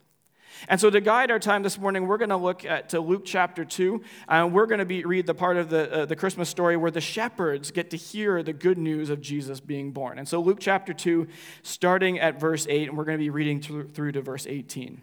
And 0.67 0.81
so, 0.81 0.89
to 0.89 1.01
guide 1.03 1.31
our 1.31 1.39
time 1.39 1.63
this 1.63 1.79
morning, 1.79 2.07
we're 2.07 2.17
going 2.17 2.31
to 2.31 2.37
look 2.37 2.65
at 2.65 2.89
to 2.89 3.01
Luke 3.01 3.25
chapter 3.27 3.65
2, 3.65 4.03
and 4.29 4.53
we're 4.53 4.67
going 4.67 4.79
to 4.79 4.87
be, 4.87 5.05
read 5.05 5.27
the 5.27 5.35
part 5.35 5.57
of 5.57 5.69
the, 5.69 5.93
uh, 5.93 6.07
the 6.07 6.17
Christmas 6.17 6.49
story 6.49 6.77
where 6.77 6.91
the 6.91 7.03
shepherds 7.03 7.71
get 7.71 7.91
to 7.91 7.97
hear 7.97 8.43
the 8.43 8.55
good 8.55 8.79
news 8.79 9.11
of 9.11 9.21
Jesus 9.21 9.61
being 9.61 9.93
born. 9.93 10.19
And 10.19 10.27
so, 10.27 10.41
Luke 10.41 10.59
chapter 10.59 10.95
2, 10.95 11.29
starting 11.63 12.19
at 12.19 12.41
verse 12.41 12.67
8, 12.69 12.89
and 12.89 12.99
we're 12.99 13.05
going 13.05 13.19
to 13.19 13.23
be 13.23 13.31
reading 13.31 13.61
through, 13.61 13.89
through 13.89 14.13
to 14.13 14.23
verse 14.23 14.47
18. 14.49 15.03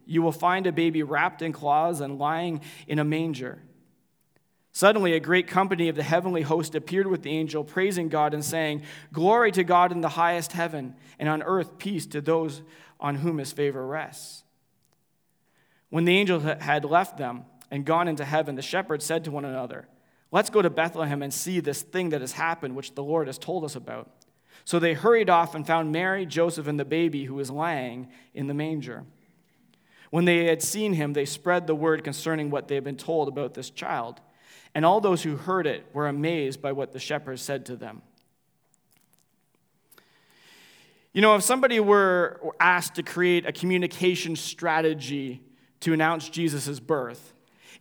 You 0.11 0.21
will 0.21 0.33
find 0.33 0.67
a 0.67 0.73
baby 0.73 1.03
wrapped 1.03 1.41
in 1.41 1.53
cloths 1.53 2.01
and 2.01 2.19
lying 2.19 2.59
in 2.85 2.99
a 2.99 3.03
manger. 3.05 3.61
Suddenly, 4.73 5.13
a 5.13 5.21
great 5.21 5.47
company 5.47 5.87
of 5.87 5.95
the 5.95 6.03
heavenly 6.03 6.41
host 6.41 6.75
appeared 6.75 7.07
with 7.07 7.23
the 7.23 7.31
angel, 7.31 7.63
praising 7.63 8.09
God 8.09 8.33
and 8.33 8.43
saying, 8.43 8.83
Glory 9.13 9.53
to 9.53 9.63
God 9.63 9.93
in 9.93 10.01
the 10.01 10.09
highest 10.09 10.51
heaven, 10.51 10.95
and 11.17 11.29
on 11.29 11.41
earth 11.41 11.77
peace 11.77 12.05
to 12.07 12.19
those 12.19 12.61
on 12.99 13.15
whom 13.15 13.37
his 13.37 13.53
favor 13.53 13.87
rests. 13.87 14.43
When 15.89 16.03
the 16.03 16.17
angel 16.17 16.41
had 16.41 16.83
left 16.83 17.17
them 17.17 17.45
and 17.69 17.85
gone 17.85 18.09
into 18.09 18.25
heaven, 18.25 18.55
the 18.55 18.61
shepherds 18.61 19.05
said 19.05 19.23
to 19.23 19.31
one 19.31 19.45
another, 19.45 19.87
Let's 20.29 20.49
go 20.49 20.61
to 20.61 20.69
Bethlehem 20.69 21.21
and 21.21 21.33
see 21.33 21.61
this 21.61 21.83
thing 21.83 22.09
that 22.09 22.19
has 22.19 22.33
happened, 22.33 22.75
which 22.75 22.95
the 22.95 23.03
Lord 23.03 23.27
has 23.27 23.37
told 23.37 23.63
us 23.63 23.77
about. 23.77 24.11
So 24.65 24.77
they 24.77 24.93
hurried 24.93 25.29
off 25.29 25.55
and 25.55 25.65
found 25.65 25.93
Mary, 25.93 26.25
Joseph, 26.25 26.67
and 26.67 26.77
the 26.77 26.85
baby 26.85 27.23
who 27.23 27.35
was 27.35 27.49
lying 27.49 28.09
in 28.33 28.47
the 28.47 28.53
manger. 28.53 29.05
When 30.11 30.25
they 30.25 30.45
had 30.45 30.61
seen 30.61 30.93
him, 30.93 31.13
they 31.13 31.25
spread 31.25 31.65
the 31.65 31.73
word 31.73 32.03
concerning 32.03 32.51
what 32.51 32.67
they 32.67 32.75
had 32.75 32.83
been 32.83 32.97
told 32.97 33.27
about 33.27 33.53
this 33.53 33.69
child. 33.69 34.21
And 34.75 34.85
all 34.85 35.01
those 35.01 35.23
who 35.23 35.37
heard 35.37 35.65
it 35.65 35.85
were 35.93 36.07
amazed 36.07 36.61
by 36.61 36.73
what 36.73 36.91
the 36.91 36.99
shepherds 36.99 37.41
said 37.41 37.65
to 37.67 37.75
them. 37.75 38.01
You 41.13 41.21
know, 41.21 41.35
if 41.35 41.43
somebody 41.43 41.79
were 41.79 42.39
asked 42.59 42.95
to 42.95 43.03
create 43.03 43.45
a 43.45 43.51
communication 43.51 44.35
strategy 44.35 45.41
to 45.81 45.93
announce 45.93 46.29
Jesus' 46.29 46.79
birth, 46.79 47.33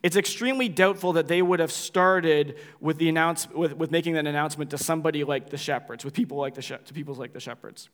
it's 0.02 0.16
extremely 0.16 0.68
doubtful 0.68 1.12
that 1.14 1.28
they 1.28 1.42
would 1.42 1.60
have 1.60 1.70
started 1.70 2.58
with, 2.80 2.98
the 2.98 3.08
announce, 3.08 3.48
with, 3.50 3.74
with 3.74 3.90
making 3.90 4.14
that 4.14 4.26
announcement 4.26 4.70
to 4.70 4.78
somebody 4.78 5.24
like 5.24 5.50
the 5.50 5.58
shepherds, 5.58 6.04
with 6.04 6.14
people 6.14 6.38
like 6.38 6.54
the, 6.54 6.62
to 6.62 6.94
people 6.94 7.14
like 7.14 7.32
the 7.32 7.40
shepherds. 7.40 7.88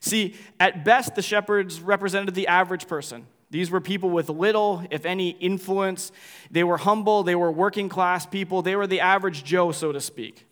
See, 0.00 0.36
at 0.58 0.84
best, 0.84 1.14
the 1.14 1.22
shepherds 1.22 1.80
represented 1.80 2.34
the 2.34 2.48
average 2.48 2.88
person. 2.88 3.26
These 3.54 3.70
were 3.70 3.80
people 3.80 4.10
with 4.10 4.28
little, 4.30 4.82
if 4.90 5.06
any, 5.06 5.28
influence. 5.30 6.10
They 6.50 6.64
were 6.64 6.76
humble, 6.76 7.22
they 7.22 7.36
were 7.36 7.52
working 7.52 7.88
class 7.88 8.26
people, 8.26 8.62
they 8.62 8.74
were 8.74 8.88
the 8.88 8.98
average 8.98 9.44
Joe, 9.44 9.70
so 9.70 9.92
to 9.92 10.00
speak. 10.00 10.44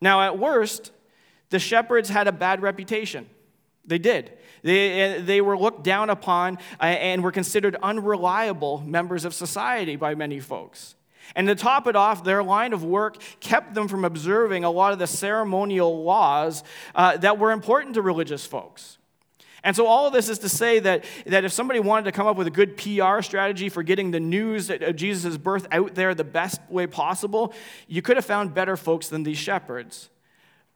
Now, 0.00 0.22
at 0.22 0.38
worst, 0.38 0.92
the 1.50 1.58
shepherds 1.58 2.08
had 2.08 2.26
a 2.26 2.32
bad 2.32 2.62
reputation. 2.62 3.28
They 3.84 3.98
did. 3.98 4.32
They, 4.62 5.20
they 5.20 5.42
were 5.42 5.58
looked 5.58 5.84
down 5.84 6.08
upon 6.08 6.56
uh, 6.80 6.84
and 6.84 7.22
were 7.22 7.32
considered 7.32 7.76
unreliable 7.82 8.78
members 8.78 9.26
of 9.26 9.34
society 9.34 9.96
by 9.96 10.14
many 10.14 10.40
folks. 10.40 10.94
And 11.36 11.48
to 11.48 11.54
top 11.54 11.86
it 11.86 11.96
off, 11.96 12.24
their 12.24 12.42
line 12.42 12.72
of 12.72 12.82
work 12.82 13.18
kept 13.40 13.74
them 13.74 13.88
from 13.88 14.06
observing 14.06 14.64
a 14.64 14.70
lot 14.70 14.94
of 14.94 14.98
the 14.98 15.06
ceremonial 15.06 16.02
laws 16.02 16.64
uh, 16.94 17.18
that 17.18 17.38
were 17.38 17.52
important 17.52 17.92
to 17.96 18.00
religious 18.00 18.46
folks. 18.46 18.96
And 19.62 19.76
so, 19.76 19.86
all 19.86 20.06
of 20.06 20.12
this 20.12 20.28
is 20.28 20.38
to 20.40 20.48
say 20.48 20.78
that, 20.80 21.04
that 21.26 21.44
if 21.44 21.52
somebody 21.52 21.80
wanted 21.80 22.04
to 22.04 22.12
come 22.12 22.26
up 22.26 22.36
with 22.36 22.46
a 22.46 22.50
good 22.50 22.76
PR 22.76 23.20
strategy 23.20 23.68
for 23.68 23.82
getting 23.82 24.10
the 24.10 24.20
news 24.20 24.70
of 24.70 24.96
Jesus' 24.96 25.36
birth 25.36 25.66
out 25.70 25.94
there 25.94 26.14
the 26.14 26.24
best 26.24 26.60
way 26.70 26.86
possible, 26.86 27.52
you 27.86 28.00
could 28.00 28.16
have 28.16 28.24
found 28.24 28.54
better 28.54 28.76
folks 28.76 29.08
than 29.08 29.22
these 29.22 29.38
shepherds. 29.38 30.08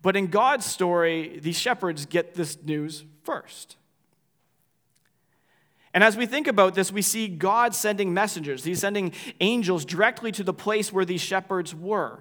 But 0.02 0.16
in 0.16 0.26
God's 0.26 0.66
story, 0.66 1.38
these 1.40 1.58
shepherds 1.58 2.04
get 2.04 2.34
this 2.34 2.62
news 2.62 3.04
first. 3.22 3.76
And 5.94 6.02
as 6.02 6.16
we 6.16 6.26
think 6.26 6.48
about 6.48 6.74
this, 6.74 6.92
we 6.92 7.02
see 7.02 7.28
God 7.28 7.74
sending 7.74 8.12
messengers. 8.12 8.64
He's 8.64 8.80
sending 8.80 9.12
angels 9.40 9.84
directly 9.84 10.32
to 10.32 10.42
the 10.42 10.52
place 10.52 10.92
where 10.92 11.04
these 11.04 11.20
shepherds 11.20 11.74
were. 11.74 12.18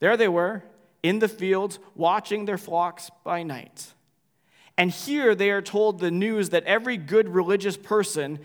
There 0.00 0.16
they 0.16 0.26
were, 0.26 0.64
in 1.02 1.20
the 1.20 1.28
fields, 1.28 1.78
watching 1.94 2.46
their 2.46 2.58
flocks 2.58 3.10
by 3.22 3.42
night. 3.42 3.92
And 4.76 4.90
here 4.90 5.34
they 5.34 5.50
are 5.50 5.62
told 5.62 5.98
the 5.98 6.10
news 6.10 6.50
that 6.50 6.64
every 6.64 6.96
good 6.96 7.28
religious 7.28 7.76
person 7.76 8.38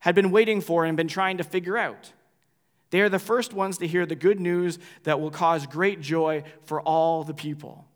had 0.00 0.14
been 0.14 0.30
waiting 0.30 0.60
for 0.60 0.84
and 0.84 0.96
been 0.96 1.08
trying 1.08 1.38
to 1.38 1.44
figure 1.44 1.78
out. 1.78 2.12
They 2.90 3.00
are 3.00 3.08
the 3.08 3.18
first 3.18 3.54
ones 3.54 3.78
to 3.78 3.86
hear 3.86 4.04
the 4.04 4.14
good 4.14 4.40
news 4.40 4.78
that 5.04 5.20
will 5.20 5.30
cause 5.30 5.66
great 5.66 6.00
joy 6.00 6.44
for 6.64 6.80
all 6.80 7.24
the 7.24 7.32
people. 7.32 7.86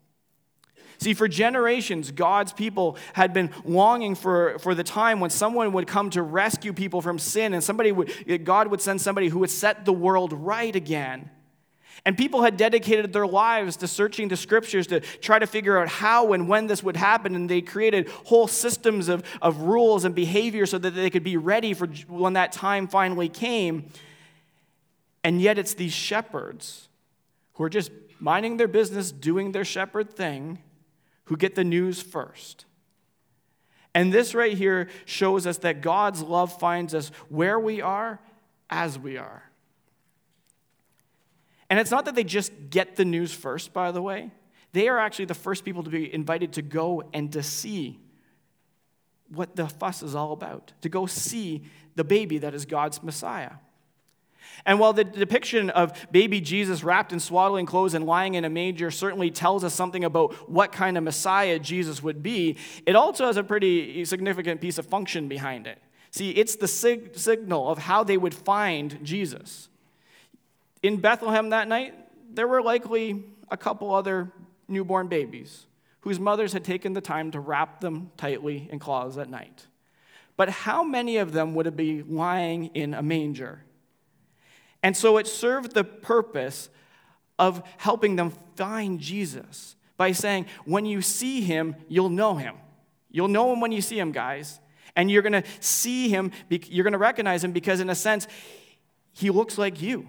See, 0.99 1.13
for 1.13 1.27
generations, 1.27 2.09
God's 2.09 2.53
people 2.53 2.97
had 3.13 3.31
been 3.31 3.51
longing 3.63 4.15
for, 4.15 4.57
for 4.59 4.73
the 4.73 4.83
time 4.83 5.19
when 5.19 5.29
someone 5.29 5.71
would 5.73 5.85
come 5.85 6.09
to 6.11 6.23
rescue 6.23 6.73
people 6.73 7.01
from 7.01 7.19
sin 7.19 7.53
and 7.53 7.63
somebody 7.63 7.91
would, 7.91 8.43
God 8.43 8.69
would 8.69 8.81
send 8.81 8.99
somebody 8.99 9.27
who 9.27 9.39
would 9.39 9.51
set 9.51 9.85
the 9.85 9.93
world 9.93 10.33
right 10.33 10.75
again. 10.75 11.29
And 12.07 12.17
people 12.17 12.41
had 12.41 12.55
dedicated 12.55 13.11
their 13.11 13.27
lives 13.27 13.75
to 13.77 13.87
searching 13.87 14.29
the 14.29 14.37
scriptures 14.37 14.87
to 14.87 15.01
try 15.01 15.39
to 15.39 15.45
figure 15.45 15.77
out 15.77 15.89
how 15.89 16.31
and 16.31 16.47
when 16.47 16.67
this 16.67 16.81
would 16.81 16.95
happen. 16.95 17.35
And 17.35 17.49
they 17.49 17.59
created 17.59 18.07
whole 18.07 18.47
systems 18.47 19.09
of, 19.09 19.25
of 19.41 19.57
rules 19.57 20.05
and 20.05 20.15
behavior 20.15 20.65
so 20.65 20.77
that 20.77 20.91
they 20.91 21.09
could 21.09 21.25
be 21.25 21.35
ready 21.35 21.73
for 21.73 21.85
when 22.07 22.31
that 22.31 22.53
time 22.53 22.87
finally 22.87 23.27
came. 23.27 23.89
And 25.21 25.41
yet, 25.41 25.57
it's 25.57 25.73
these 25.73 25.91
shepherds 25.91 26.87
who 27.55 27.65
are 27.65 27.69
just 27.69 27.91
minding 28.21 28.55
their 28.55 28.69
business, 28.69 29.11
doing 29.11 29.51
their 29.51 29.65
shepherd 29.65 30.13
thing, 30.13 30.59
who 31.25 31.35
get 31.35 31.55
the 31.55 31.65
news 31.65 32.01
first. 32.01 32.63
And 33.93 34.13
this 34.13 34.33
right 34.33 34.57
here 34.57 34.87
shows 35.03 35.45
us 35.45 35.57
that 35.57 35.81
God's 35.81 36.21
love 36.21 36.57
finds 36.57 36.95
us 36.95 37.09
where 37.27 37.59
we 37.59 37.81
are, 37.81 38.21
as 38.69 38.97
we 38.97 39.17
are. 39.17 39.46
And 41.69 41.79
it's 41.79 41.91
not 41.91 42.05
that 42.05 42.15
they 42.15 42.23
just 42.23 42.51
get 42.69 42.95
the 42.95 43.05
news 43.05 43.33
first, 43.33 43.73
by 43.73 43.91
the 43.91 44.01
way. 44.01 44.31
They 44.73 44.87
are 44.87 44.99
actually 44.99 45.25
the 45.25 45.33
first 45.33 45.65
people 45.65 45.83
to 45.83 45.89
be 45.89 46.13
invited 46.13 46.53
to 46.53 46.61
go 46.61 47.03
and 47.13 47.31
to 47.33 47.43
see 47.43 47.99
what 49.29 49.55
the 49.55 49.67
fuss 49.67 50.03
is 50.03 50.15
all 50.15 50.31
about, 50.31 50.73
to 50.81 50.89
go 50.89 51.05
see 51.05 51.63
the 51.95 52.03
baby 52.03 52.37
that 52.37 52.53
is 52.53 52.65
God's 52.65 53.03
Messiah. 53.03 53.51
And 54.65 54.79
while 54.79 54.93
the 54.93 55.03
depiction 55.03 55.69
of 55.69 55.93
baby 56.11 56.41
Jesus 56.41 56.83
wrapped 56.83 57.11
in 57.11 57.19
swaddling 57.19 57.65
clothes 57.65 57.93
and 57.93 58.05
lying 58.05 58.35
in 58.35 58.45
a 58.45 58.49
manger 58.49 58.91
certainly 58.91 59.29
tells 59.29 59.63
us 59.63 59.73
something 59.73 60.03
about 60.03 60.49
what 60.49 60.71
kind 60.71 60.97
of 60.97 61.03
Messiah 61.03 61.59
Jesus 61.59 62.01
would 62.01 62.23
be, 62.23 62.57
it 62.85 62.95
also 62.95 63.25
has 63.25 63.37
a 63.37 63.43
pretty 63.43 64.05
significant 64.05 64.61
piece 64.61 64.77
of 64.77 64.85
function 64.85 65.27
behind 65.27 65.67
it. 65.67 65.79
See, 66.11 66.31
it's 66.31 66.55
the 66.55 66.67
sig- 66.67 67.17
signal 67.17 67.69
of 67.69 67.77
how 67.77 68.03
they 68.03 68.17
would 68.17 68.33
find 68.33 68.99
Jesus. 69.03 69.69
In 70.83 70.97
Bethlehem 70.97 71.49
that 71.49 71.67
night, 71.67 71.93
there 72.33 72.47
were 72.47 72.61
likely 72.61 73.23
a 73.49 73.57
couple 73.57 73.93
other 73.93 74.31
newborn 74.67 75.07
babies 75.07 75.65
whose 76.01 76.19
mothers 76.19 76.53
had 76.53 76.63
taken 76.63 76.93
the 76.93 77.01
time 77.01 77.31
to 77.31 77.39
wrap 77.39 77.81
them 77.81 78.11
tightly 78.17 78.67
in 78.71 78.79
cloths 78.79 79.17
at 79.17 79.29
night. 79.29 79.65
But 80.35 80.49
how 80.49 80.83
many 80.83 81.17
of 81.17 81.33
them 81.33 81.55
would 81.55 81.75
be 81.75 82.03
lying 82.03 82.67
in 82.67 82.93
a 82.93 83.01
manger? 83.01 83.63
And 84.83 84.95
so 84.95 85.17
it 85.17 85.27
served 85.27 85.73
the 85.73 85.83
purpose 85.83 86.69
of 87.39 87.63
helping 87.77 88.15
them 88.15 88.31
find 88.55 88.99
Jesus 88.99 89.75
by 89.97 90.11
saying, 90.11 90.45
when 90.65 90.85
you 90.85 91.01
see 91.01 91.41
him, 91.41 91.75
you'll 91.87 92.09
know 92.09 92.35
him. 92.35 92.55
You'll 93.09 93.27
know 93.27 93.51
him 93.51 93.59
when 93.59 93.71
you 93.71 93.81
see 93.81 93.97
him, 93.97 94.11
guys. 94.11 94.59
And 94.95 95.09
you're 95.09 95.23
going 95.23 95.33
to 95.33 95.43
see 95.59 96.09
him, 96.09 96.31
you're 96.49 96.83
going 96.83 96.93
to 96.93 96.99
recognize 96.99 97.43
him 97.43 97.51
because, 97.51 97.79
in 97.79 97.89
a 97.89 97.95
sense, 97.95 98.27
he 99.13 99.29
looks 99.31 99.57
like 99.57 99.81
you. 99.81 100.07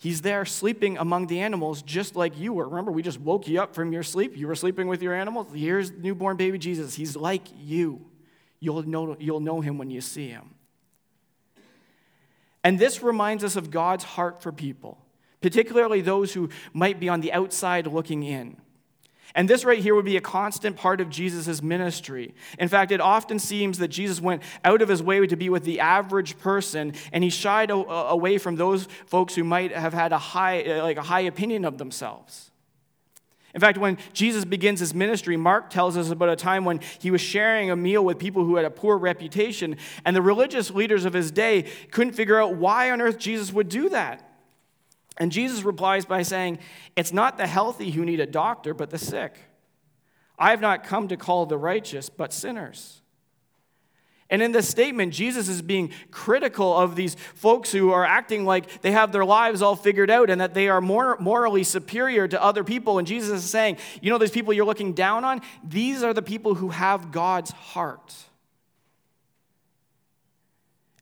He's 0.00 0.20
there 0.20 0.44
sleeping 0.44 0.96
among 0.96 1.26
the 1.26 1.40
animals 1.40 1.82
just 1.82 2.14
like 2.14 2.38
you 2.38 2.52
were. 2.52 2.68
Remember, 2.68 2.92
we 2.92 3.02
just 3.02 3.20
woke 3.20 3.48
you 3.48 3.60
up 3.60 3.74
from 3.74 3.92
your 3.92 4.04
sleep. 4.04 4.36
You 4.36 4.46
were 4.46 4.54
sleeping 4.54 4.86
with 4.86 5.02
your 5.02 5.12
animals. 5.12 5.48
Here's 5.52 5.90
newborn 5.90 6.36
baby 6.36 6.56
Jesus. 6.56 6.94
He's 6.94 7.16
like 7.16 7.42
you. 7.58 8.06
You'll 8.60 8.84
know, 8.84 9.16
you'll 9.18 9.40
know 9.40 9.60
him 9.60 9.76
when 9.76 9.90
you 9.90 10.00
see 10.00 10.28
him. 10.28 10.54
And 12.62 12.78
this 12.78 13.02
reminds 13.02 13.42
us 13.42 13.56
of 13.56 13.70
God's 13.70 14.04
heart 14.04 14.40
for 14.40 14.52
people, 14.52 14.98
particularly 15.40 16.00
those 16.00 16.32
who 16.32 16.48
might 16.72 17.00
be 17.00 17.08
on 17.08 17.20
the 17.20 17.32
outside 17.32 17.86
looking 17.86 18.22
in. 18.22 18.56
And 19.34 19.48
this 19.48 19.64
right 19.64 19.78
here 19.78 19.94
would 19.94 20.04
be 20.04 20.16
a 20.16 20.22
constant 20.22 20.76
part 20.76 21.00
of 21.00 21.10
Jesus' 21.10 21.62
ministry. 21.62 22.34
In 22.58 22.68
fact, 22.68 22.92
it 22.92 23.00
often 23.00 23.38
seems 23.38 23.78
that 23.78 23.88
Jesus 23.88 24.20
went 24.20 24.42
out 24.64 24.82
of 24.82 24.88
his 24.88 25.02
way 25.02 25.26
to 25.26 25.36
be 25.36 25.50
with 25.50 25.64
the 25.64 25.80
average 25.80 26.38
person, 26.38 26.94
and 27.12 27.22
he 27.22 27.30
shied 27.30 27.70
away 27.70 28.38
from 28.38 28.56
those 28.56 28.88
folks 29.06 29.34
who 29.34 29.44
might 29.44 29.72
have 29.72 29.92
had 29.92 30.12
a 30.12 30.18
high, 30.18 30.62
uh, 30.62 30.82
like 30.82 30.96
a 30.96 31.02
high 31.02 31.20
opinion 31.20 31.64
of 31.64 31.78
themselves. 31.78 32.50
In 33.54 33.60
fact, 33.60 33.78
when 33.78 33.98
Jesus 34.12 34.44
begins 34.44 34.80
his 34.80 34.94
ministry, 34.94 35.36
Mark 35.36 35.70
tells 35.70 35.96
us 35.96 36.10
about 36.10 36.28
a 36.28 36.36
time 36.36 36.64
when 36.64 36.80
he 37.00 37.10
was 37.10 37.20
sharing 37.20 37.70
a 37.70 37.76
meal 37.76 38.04
with 38.04 38.18
people 38.18 38.44
who 38.44 38.56
had 38.56 38.64
a 38.64 38.70
poor 38.70 38.96
reputation, 38.96 39.76
and 40.04 40.14
the 40.14 40.22
religious 40.22 40.70
leaders 40.70 41.04
of 41.04 41.12
his 41.12 41.30
day 41.30 41.64
couldn't 41.90 42.12
figure 42.12 42.40
out 42.40 42.56
why 42.56 42.90
on 42.90 43.00
earth 43.00 43.18
Jesus 43.18 43.52
would 43.52 43.68
do 43.68 43.88
that. 43.88 44.27
And 45.18 45.32
Jesus 45.32 45.64
replies 45.64 46.06
by 46.06 46.22
saying, 46.22 46.58
It's 46.96 47.12
not 47.12 47.36
the 47.36 47.46
healthy 47.46 47.90
who 47.90 48.04
need 48.04 48.20
a 48.20 48.26
doctor, 48.26 48.72
but 48.72 48.90
the 48.90 48.98
sick. 48.98 49.36
I 50.38 50.50
have 50.50 50.60
not 50.60 50.84
come 50.84 51.08
to 51.08 51.16
call 51.16 51.46
the 51.46 51.58
righteous, 51.58 52.08
but 52.08 52.32
sinners. 52.32 53.02
And 54.30 54.42
in 54.42 54.52
this 54.52 54.68
statement, 54.68 55.14
Jesus 55.14 55.48
is 55.48 55.62
being 55.62 55.90
critical 56.10 56.76
of 56.76 56.96
these 56.96 57.14
folks 57.34 57.72
who 57.72 57.92
are 57.92 58.04
acting 58.04 58.44
like 58.44 58.82
they 58.82 58.90
have 58.90 59.10
their 59.10 59.24
lives 59.24 59.62
all 59.62 59.74
figured 59.74 60.10
out 60.10 60.28
and 60.28 60.40
that 60.40 60.52
they 60.52 60.68
are 60.68 60.82
more 60.82 61.16
morally 61.18 61.64
superior 61.64 62.28
to 62.28 62.42
other 62.42 62.62
people. 62.62 62.98
And 62.98 63.08
Jesus 63.08 63.42
is 63.42 63.50
saying, 63.50 63.78
you 64.02 64.10
know, 64.10 64.18
those 64.18 64.30
people 64.30 64.52
you're 64.52 64.66
looking 64.66 64.92
down 64.92 65.24
on, 65.24 65.40
these 65.64 66.02
are 66.02 66.12
the 66.12 66.22
people 66.22 66.54
who 66.54 66.68
have 66.68 67.10
God's 67.10 67.50
heart. 67.52 68.14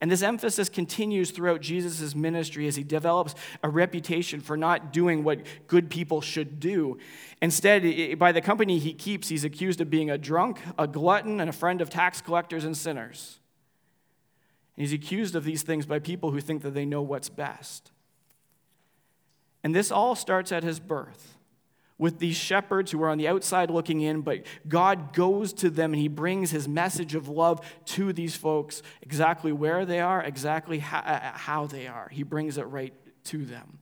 And 0.00 0.10
this 0.10 0.22
emphasis 0.22 0.68
continues 0.68 1.30
throughout 1.30 1.62
Jesus' 1.62 2.14
ministry 2.14 2.66
as 2.66 2.76
he 2.76 2.84
develops 2.84 3.34
a 3.62 3.68
reputation 3.68 4.40
for 4.40 4.56
not 4.56 4.92
doing 4.92 5.24
what 5.24 5.40
good 5.66 5.88
people 5.88 6.20
should 6.20 6.60
do. 6.60 6.98
Instead, 7.40 8.18
by 8.18 8.30
the 8.30 8.42
company 8.42 8.78
he 8.78 8.92
keeps, 8.92 9.28
he's 9.28 9.44
accused 9.44 9.80
of 9.80 9.88
being 9.88 10.10
a 10.10 10.18
drunk, 10.18 10.60
a 10.78 10.86
glutton, 10.86 11.40
and 11.40 11.48
a 11.48 11.52
friend 11.52 11.80
of 11.80 11.88
tax 11.88 12.20
collectors 12.20 12.64
and 12.64 12.76
sinners. 12.76 13.38
And 14.76 14.82
he's 14.82 14.92
accused 14.92 15.34
of 15.34 15.44
these 15.44 15.62
things 15.62 15.86
by 15.86 15.98
people 15.98 16.30
who 16.30 16.40
think 16.40 16.60
that 16.62 16.74
they 16.74 16.84
know 16.84 17.00
what's 17.00 17.30
best. 17.30 17.90
And 19.64 19.74
this 19.74 19.90
all 19.90 20.14
starts 20.14 20.52
at 20.52 20.62
his 20.62 20.78
birth, 20.78 21.35
with 21.98 22.18
these 22.18 22.36
shepherds 22.36 22.90
who 22.90 23.02
are 23.02 23.08
on 23.08 23.18
the 23.18 23.28
outside 23.28 23.70
looking 23.70 24.02
in, 24.02 24.20
but 24.20 24.42
God 24.68 25.14
goes 25.14 25.52
to 25.54 25.70
them 25.70 25.92
and 25.92 26.00
He 26.00 26.08
brings 26.08 26.50
His 26.50 26.68
message 26.68 27.14
of 27.14 27.28
love 27.28 27.60
to 27.86 28.12
these 28.12 28.36
folks 28.36 28.82
exactly 29.00 29.52
where 29.52 29.86
they 29.86 30.00
are, 30.00 30.22
exactly 30.22 30.78
how 30.80 31.66
they 31.66 31.86
are. 31.86 32.08
He 32.10 32.22
brings 32.22 32.58
it 32.58 32.64
right 32.64 32.92
to 33.24 33.44
them. 33.44 33.78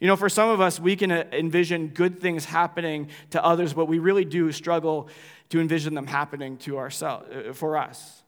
You 0.00 0.06
know, 0.06 0.16
for 0.16 0.28
some 0.28 0.50
of 0.50 0.60
us, 0.60 0.78
we 0.78 0.94
can 0.94 1.10
uh, 1.10 1.24
envision 1.32 1.88
good 1.88 2.20
things 2.20 2.44
happening 2.44 3.08
to 3.30 3.42
others, 3.42 3.72
but 3.72 3.86
we 3.86 3.98
really 3.98 4.26
do 4.26 4.52
struggle 4.52 5.08
to 5.48 5.60
envision 5.60 5.94
them 5.94 6.06
happening 6.06 6.58
to 6.58 6.76
ourselves, 6.76 7.26
uh, 7.34 7.52
for 7.54 7.78
us. 7.78 8.22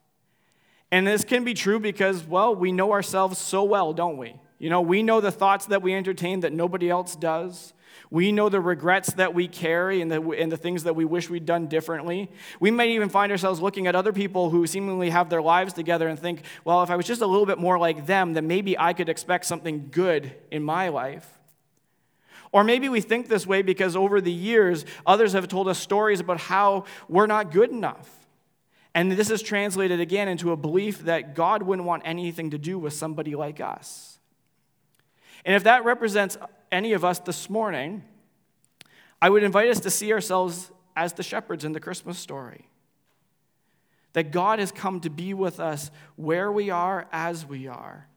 And 0.90 1.06
this 1.06 1.24
can 1.24 1.44
be 1.44 1.52
true 1.52 1.78
because, 1.78 2.24
well, 2.24 2.54
we 2.54 2.72
know 2.72 2.92
ourselves 2.92 3.38
so 3.38 3.64
well, 3.64 3.92
don't 3.92 4.16
we? 4.16 4.36
You 4.58 4.70
know, 4.70 4.80
we 4.80 5.02
know 5.02 5.20
the 5.20 5.30
thoughts 5.30 5.66
that 5.66 5.82
we 5.82 5.94
entertain 5.94 6.40
that 6.40 6.52
nobody 6.52 6.90
else 6.90 7.14
does. 7.14 7.72
We 8.10 8.32
know 8.32 8.48
the 8.48 8.60
regrets 8.60 9.12
that 9.14 9.34
we 9.34 9.48
carry 9.48 10.00
and 10.00 10.10
the, 10.10 10.20
and 10.30 10.50
the 10.50 10.56
things 10.56 10.84
that 10.84 10.96
we 10.96 11.04
wish 11.04 11.28
we'd 11.28 11.44
done 11.44 11.66
differently. 11.66 12.30
We 12.58 12.70
might 12.70 12.88
even 12.88 13.10
find 13.10 13.30
ourselves 13.30 13.60
looking 13.60 13.86
at 13.86 13.94
other 13.94 14.12
people 14.12 14.50
who 14.50 14.66
seemingly 14.66 15.10
have 15.10 15.28
their 15.28 15.42
lives 15.42 15.74
together 15.74 16.08
and 16.08 16.18
think, 16.18 16.42
well, 16.64 16.82
if 16.82 16.90
I 16.90 16.96
was 16.96 17.06
just 17.06 17.20
a 17.20 17.26
little 17.26 17.46
bit 17.46 17.58
more 17.58 17.78
like 17.78 18.06
them, 18.06 18.32
then 18.32 18.46
maybe 18.46 18.78
I 18.78 18.94
could 18.94 19.08
expect 19.08 19.44
something 19.44 19.88
good 19.90 20.32
in 20.50 20.62
my 20.62 20.88
life. 20.88 21.38
Or 22.50 22.64
maybe 22.64 22.88
we 22.88 23.02
think 23.02 23.28
this 23.28 23.46
way 23.46 23.60
because 23.60 23.94
over 23.94 24.22
the 24.22 24.32
years, 24.32 24.86
others 25.06 25.34
have 25.34 25.48
told 25.48 25.68
us 25.68 25.78
stories 25.78 26.20
about 26.20 26.40
how 26.40 26.84
we're 27.08 27.26
not 27.26 27.52
good 27.52 27.70
enough. 27.70 28.08
And 28.94 29.12
this 29.12 29.30
is 29.30 29.42
translated 29.42 30.00
again 30.00 30.28
into 30.28 30.50
a 30.50 30.56
belief 30.56 31.00
that 31.00 31.34
God 31.34 31.62
wouldn't 31.62 31.86
want 31.86 32.04
anything 32.06 32.50
to 32.50 32.58
do 32.58 32.78
with 32.78 32.94
somebody 32.94 33.34
like 33.34 33.60
us. 33.60 34.17
And 35.44 35.54
if 35.54 35.64
that 35.64 35.84
represents 35.84 36.36
any 36.70 36.92
of 36.92 37.04
us 37.04 37.18
this 37.18 37.48
morning, 37.48 38.02
I 39.20 39.30
would 39.30 39.42
invite 39.42 39.68
us 39.68 39.80
to 39.80 39.90
see 39.90 40.12
ourselves 40.12 40.70
as 40.96 41.12
the 41.12 41.22
shepherds 41.22 41.64
in 41.64 41.72
the 41.72 41.80
Christmas 41.80 42.18
story. 42.18 42.68
That 44.12 44.32
God 44.32 44.58
has 44.58 44.72
come 44.72 45.00
to 45.00 45.10
be 45.10 45.34
with 45.34 45.60
us 45.60 45.90
where 46.16 46.50
we 46.50 46.70
are 46.70 47.06
as 47.12 47.46
we 47.46 47.68
are, 47.68 48.08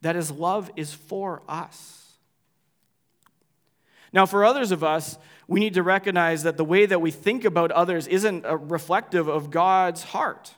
that 0.00 0.16
His 0.16 0.30
love 0.30 0.70
is 0.76 0.92
for 0.92 1.42
us. 1.48 1.98
Now, 4.12 4.26
for 4.26 4.44
others 4.44 4.72
of 4.72 4.84
us, 4.84 5.18
we 5.48 5.60
need 5.60 5.74
to 5.74 5.82
recognize 5.82 6.42
that 6.42 6.56
the 6.56 6.64
way 6.64 6.86
that 6.86 7.00
we 7.00 7.10
think 7.10 7.44
about 7.44 7.70
others 7.72 8.06
isn't 8.06 8.44
reflective 8.44 9.28
of 9.28 9.50
God's 9.50 10.02
heart. 10.02 10.54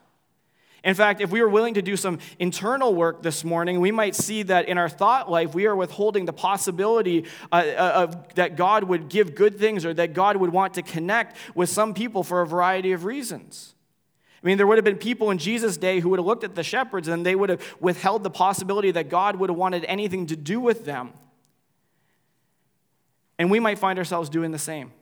In 0.85 0.95
fact, 0.95 1.23
if 1.23 1.31
we 1.31 1.41
were 1.41 1.49
willing 1.49 1.75
to 1.75 1.83
do 1.83 1.97
some 1.97 2.19
internal 2.39 2.95
work 2.95 3.23
this 3.23 3.43
morning, 3.43 3.81
we 3.81 3.91
might 3.91 4.15
see 4.15 4.43
that 4.43 4.69
in 4.69 4.77
our 4.77 4.91
thought 4.91 5.31
life, 5.31 5.55
we 5.55 5.65
are 5.65 5.75
withholding 5.75 6.27
the 6.27 6.33
possibility 6.33 7.25
uh, 7.51 7.55
uh, 7.55 7.93
of, 7.95 8.35
that 8.35 8.57
God 8.57 8.85
would 8.85 9.09
give 9.09 9.35
good 9.35 9.59
things 9.59 9.87
or 9.87 9.95
that 9.95 10.13
God 10.13 10.37
would 10.37 10.51
want 10.51 10.75
to 10.75 10.83
connect 10.83 11.37
with 11.55 11.71
some 11.71 11.95
people 11.95 12.23
for 12.23 12.43
a 12.43 12.47
variety 12.47 12.93
of 12.93 13.07
reasons. 13.07 13.75
I 14.43 14.47
mean, 14.47 14.59
there 14.59 14.67
would 14.67 14.77
have 14.77 14.85
been 14.85 14.99
people 14.99 15.31
in 15.31 15.39
Jesus' 15.39 15.79
day 15.79 16.01
who 16.01 16.11
would 16.11 16.19
have 16.19 16.27
looked 16.27 16.45
at 16.45 16.55
the 16.55 16.63
shepherds 16.63 17.09
and 17.09 17.25
they 17.25 17.35
would 17.35 17.49
have 17.49 17.63
withheld 17.81 18.23
the 18.23 18.31
possibility 18.31 18.91
that 18.91 19.09
God 19.09 19.37
would 19.37 19.49
have 19.49 19.57
wanted 19.57 19.87
anything 19.87 20.27
to 20.27 20.37
do 20.37 20.61
with 20.61 20.85
them. 20.85 21.15
And 23.39 23.51
we 23.51 23.59
might 23.59 23.79
find 23.79 23.99
ourselves 23.99 24.29
doing 24.29 24.51
the 24.51 24.59
same. 24.59 24.93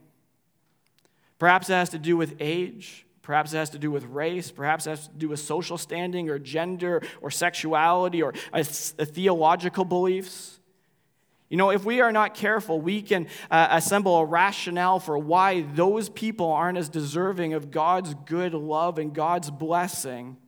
Perhaps 1.40 1.70
it 1.70 1.72
has 1.72 1.88
to 1.88 1.98
do 1.98 2.16
with 2.16 2.36
age. 2.38 3.04
Perhaps 3.22 3.52
it 3.52 3.56
has 3.56 3.70
to 3.70 3.78
do 3.78 3.90
with 3.90 4.04
race. 4.04 4.50
Perhaps 4.50 4.86
it 4.86 4.90
has 4.90 5.08
to 5.08 5.14
do 5.14 5.28
with 5.28 5.40
social 5.40 5.78
standing 5.78 6.28
or 6.28 6.38
gender 6.38 7.02
or 7.20 7.30
sexuality 7.30 8.20
or 8.20 8.34
a, 8.52 8.60
a 8.60 9.06
theological 9.06 9.84
beliefs. 9.84 10.58
You 11.48 11.56
know, 11.56 11.70
if 11.70 11.84
we 11.84 12.00
are 12.00 12.12
not 12.12 12.34
careful, 12.34 12.80
we 12.80 13.02
can 13.02 13.28
uh, 13.50 13.68
assemble 13.70 14.16
a 14.16 14.24
rationale 14.24 14.98
for 14.98 15.18
why 15.18 15.60
those 15.60 16.08
people 16.08 16.50
aren't 16.50 16.78
as 16.78 16.88
deserving 16.88 17.52
of 17.52 17.70
God's 17.70 18.14
good 18.24 18.54
love 18.54 18.98
and 18.98 19.14
God's 19.14 19.50
blessing, 19.50 20.38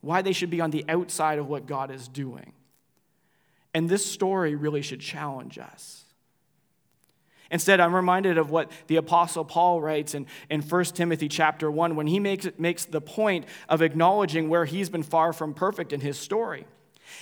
why 0.00 0.22
they 0.22 0.32
should 0.32 0.50
be 0.50 0.60
on 0.60 0.70
the 0.70 0.84
outside 0.88 1.38
of 1.38 1.48
what 1.48 1.66
God 1.66 1.90
is 1.90 2.06
doing. 2.06 2.52
And 3.74 3.88
this 3.88 4.06
story 4.06 4.54
really 4.54 4.80
should 4.80 5.00
challenge 5.00 5.58
us. 5.58 6.04
Instead, 7.50 7.80
I'm 7.80 7.94
reminded 7.94 8.36
of 8.36 8.50
what 8.50 8.70
the 8.88 8.96
Apostle 8.96 9.44
Paul 9.44 9.80
writes 9.80 10.14
in, 10.14 10.26
in 10.50 10.60
1 10.60 10.84
Timothy 10.86 11.28
chapter 11.28 11.70
1 11.70 11.96
when 11.96 12.06
he 12.06 12.20
makes, 12.20 12.46
makes 12.58 12.84
the 12.84 13.00
point 13.00 13.46
of 13.68 13.80
acknowledging 13.80 14.48
where 14.48 14.66
he's 14.66 14.90
been 14.90 15.02
far 15.02 15.32
from 15.32 15.54
perfect 15.54 15.92
in 15.92 16.00
his 16.00 16.18
story. 16.18 16.66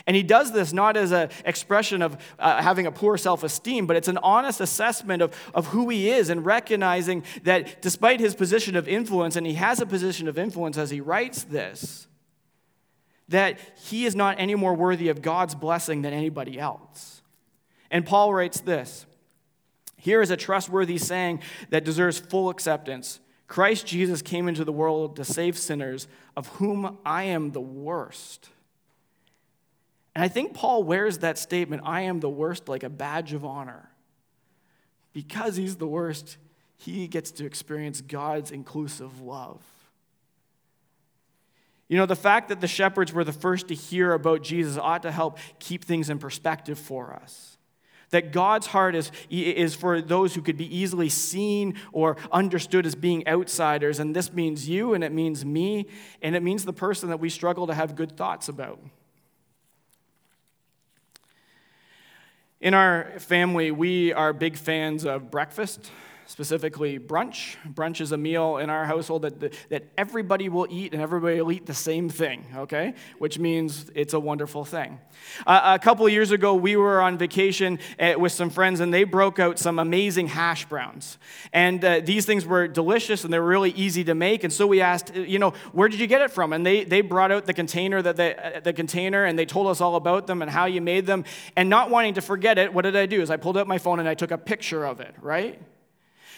And 0.06 0.16
he 0.16 0.24
does 0.24 0.52
this 0.52 0.72
not 0.72 0.96
as 0.96 1.12
an 1.12 1.30
expression 1.44 2.02
of 2.02 2.16
uh, 2.38 2.60
having 2.60 2.86
a 2.86 2.92
poor 2.92 3.16
self 3.16 3.44
esteem, 3.44 3.86
but 3.86 3.96
it's 3.96 4.08
an 4.08 4.18
honest 4.18 4.60
assessment 4.60 5.22
of, 5.22 5.34
of 5.54 5.68
who 5.68 5.88
he 5.88 6.10
is 6.10 6.28
and 6.28 6.44
recognizing 6.44 7.22
that 7.44 7.80
despite 7.82 8.18
his 8.18 8.34
position 8.34 8.76
of 8.76 8.88
influence, 8.88 9.36
and 9.36 9.46
he 9.46 9.54
has 9.54 9.80
a 9.80 9.86
position 9.86 10.26
of 10.26 10.38
influence 10.38 10.76
as 10.76 10.90
he 10.90 11.00
writes 11.00 11.44
this, 11.44 12.08
that 13.28 13.58
he 13.84 14.06
is 14.06 14.14
not 14.14 14.40
any 14.40 14.54
more 14.54 14.74
worthy 14.74 15.08
of 15.08 15.22
God's 15.22 15.54
blessing 15.54 16.02
than 16.02 16.12
anybody 16.12 16.58
else. 16.58 17.22
And 17.90 18.04
Paul 18.04 18.34
writes 18.34 18.60
this 18.60 19.06
here 19.96 20.22
is 20.22 20.30
a 20.30 20.37
trustworthy 20.37 20.98
saying 20.98 21.40
that 21.70 21.85
deserves 21.85 22.18
full 22.18 22.50
acceptance 22.50 23.20
Christ 23.48 23.87
Jesus 23.87 24.22
came 24.22 24.48
into 24.48 24.64
the 24.64 24.72
world 24.72 25.16
to 25.16 25.24
save 25.24 25.56
sinners, 25.56 26.09
of 26.37 26.48
whom 26.48 26.98
I 27.04 27.24
am 27.24 27.52
the 27.52 27.61
worst. 27.61 28.50
And 30.14 30.24
I 30.24 30.28
think 30.28 30.54
Paul 30.54 30.82
wears 30.82 31.18
that 31.18 31.38
statement, 31.38 31.82
I 31.85 32.02
am 32.02 32.20
the 32.20 32.28
worst, 32.28 32.68
like 32.68 32.82
a 32.82 32.88
badge 32.88 33.32
of 33.32 33.44
honor. 33.44 33.90
Because 35.12 35.56
he's 35.56 35.76
the 35.76 35.87
worst, 35.87 36.38
he 36.76 37.06
gets 37.06 37.30
to 37.32 37.46
experience 37.46 38.00
God's 38.00 38.50
inclusive 38.50 39.20
love. 39.20 39.62
You 41.88 41.96
know, 41.96 42.06
the 42.06 42.16
fact 42.16 42.48
that 42.48 42.61
the 42.61 42.66
shepherds 42.66 43.12
were 43.12 43.24
the 43.24 43.32
first 43.32 43.68
to 43.68 43.74
hear 43.74 44.12
about 44.12 44.42
Jesus 44.42 44.76
ought 44.76 45.02
to 45.02 45.12
help 45.12 45.38
keep 45.61 45.85
things 45.85 46.11
in 46.11 46.18
perspective 46.18 46.78
for 46.78 47.14
us. 47.14 47.56
That 48.11 48.33
God's 48.33 48.69
heart 48.69 48.95
is, 48.95 49.11
is 49.31 49.75
for 49.75 50.01
those 50.01 50.35
who 50.35 50.42
could 50.42 50.57
be 50.57 50.77
easily 50.77 51.09
seen 51.09 51.75
or 51.92 52.16
understood 52.31 52.87
as 52.87 52.95
being 52.95 53.27
outsiders. 53.27 53.99
And 53.99 54.14
this 54.14 54.33
means 54.33 54.69
you, 54.69 54.95
and 54.95 55.03
it 55.03 55.12
means 55.12 55.45
me, 55.45 55.87
and 56.23 56.37
it 56.37 56.42
means 56.42 56.64
the 56.64 56.73
person 56.73 57.09
that 57.09 57.19
we 57.19 57.29
struggle 57.29 57.66
to 57.66 57.75
have 57.75 57.97
good 57.97 58.16
thoughts 58.16 58.49
about. 58.49 58.79
In 62.61 62.75
our 62.75 63.19
family, 63.19 63.71
we 63.71 64.12
are 64.12 64.33
big 64.33 64.57
fans 64.57 65.05
of 65.05 65.31
breakfast 65.31 65.90
specifically 66.26 66.98
brunch. 66.98 67.56
Brunch 67.72 68.00
is 68.00 68.12
a 68.12 68.16
meal 68.16 68.58
in 68.58 68.68
our 68.68 68.84
household 68.84 69.22
that, 69.22 69.40
that 69.70 69.84
everybody 69.96 70.48
will 70.48 70.66
eat 70.68 70.92
and 70.92 71.00
everybody 71.00 71.40
will 71.40 71.52
eat 71.52 71.66
the 71.66 71.74
same 71.74 72.08
thing, 72.08 72.44
okay? 72.56 72.94
Which 73.18 73.38
means 73.38 73.90
it's 73.94 74.12
a 74.12 74.20
wonderful 74.20 74.64
thing. 74.64 74.98
Uh, 75.46 75.76
a 75.80 75.82
couple 75.82 76.08
years 76.08 76.32
ago, 76.32 76.54
we 76.54 76.76
were 76.76 77.00
on 77.00 77.16
vacation 77.16 77.78
at, 77.98 78.16
uh, 78.16 78.18
with 78.18 78.32
some 78.32 78.50
friends 78.50 78.80
and 78.80 78.92
they 78.92 79.04
broke 79.04 79.38
out 79.38 79.58
some 79.58 79.78
amazing 79.78 80.26
hash 80.26 80.66
browns. 80.66 81.16
And 81.52 81.84
uh, 81.84 82.00
these 82.00 82.26
things 82.26 82.44
were 82.44 82.66
delicious 82.66 83.24
and 83.24 83.32
they 83.32 83.38
were 83.38 83.46
really 83.46 83.70
easy 83.70 84.02
to 84.04 84.14
make. 84.14 84.42
And 84.42 84.52
so 84.52 84.66
we 84.66 84.80
asked, 84.80 85.16
uh, 85.16 85.20
you 85.20 85.38
know, 85.38 85.52
where 85.72 85.88
did 85.88 86.00
you 86.00 86.08
get 86.08 86.22
it 86.22 86.32
from? 86.32 86.52
And 86.52 86.66
they, 86.66 86.82
they 86.82 87.02
brought 87.02 87.30
out 87.30 87.46
the 87.46 87.54
container, 87.54 88.02
that 88.02 88.16
they, 88.16 88.34
uh, 88.34 88.60
the 88.60 88.72
container 88.72 89.24
and 89.24 89.38
they 89.38 89.46
told 89.46 89.68
us 89.68 89.80
all 89.80 89.94
about 89.94 90.26
them 90.26 90.42
and 90.42 90.50
how 90.50 90.66
you 90.66 90.80
made 90.80 91.06
them. 91.06 91.24
And 91.54 91.70
not 91.70 91.88
wanting 91.88 92.14
to 92.14 92.20
forget 92.20 92.58
it, 92.58 92.74
what 92.74 92.82
did 92.82 92.96
I 92.96 93.06
do? 93.06 93.22
Is 93.22 93.30
I 93.30 93.36
pulled 93.36 93.56
out 93.56 93.68
my 93.68 93.78
phone 93.78 94.00
and 94.00 94.08
I 94.08 94.14
took 94.14 94.32
a 94.32 94.38
picture 94.38 94.84
of 94.84 95.00
it, 95.00 95.14
right? 95.20 95.60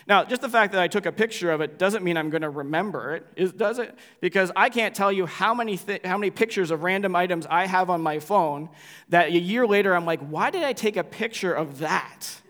Now, 0.08 0.24
just 0.24 0.40
the 0.40 0.48
fact 0.48 0.72
that 0.72 0.80
I 0.80 0.88
took 0.88 1.04
a 1.04 1.12
picture 1.12 1.50
of 1.50 1.60
it 1.60 1.78
doesn't 1.78 2.02
mean 2.02 2.16
I'm 2.16 2.30
going 2.30 2.40
to 2.40 2.48
remember 2.48 3.14
it, 3.14 3.58
does 3.58 3.78
it? 3.78 3.94
Because 4.22 4.50
I 4.56 4.70
can't 4.70 4.94
tell 4.94 5.12
you 5.12 5.26
how 5.26 5.52
many, 5.52 5.76
th- 5.76 6.00
how 6.02 6.16
many 6.16 6.30
pictures 6.30 6.70
of 6.70 6.82
random 6.82 7.14
items 7.14 7.46
I 7.48 7.66
have 7.66 7.90
on 7.90 8.00
my 8.00 8.18
phone 8.18 8.70
that 9.10 9.28
a 9.28 9.38
year 9.38 9.66
later 9.66 9.94
I'm 9.94 10.06
like, 10.06 10.20
why 10.20 10.48
did 10.48 10.62
I 10.62 10.72
take 10.72 10.96
a 10.96 11.04
picture 11.04 11.52
of 11.52 11.80
that? 11.80 12.40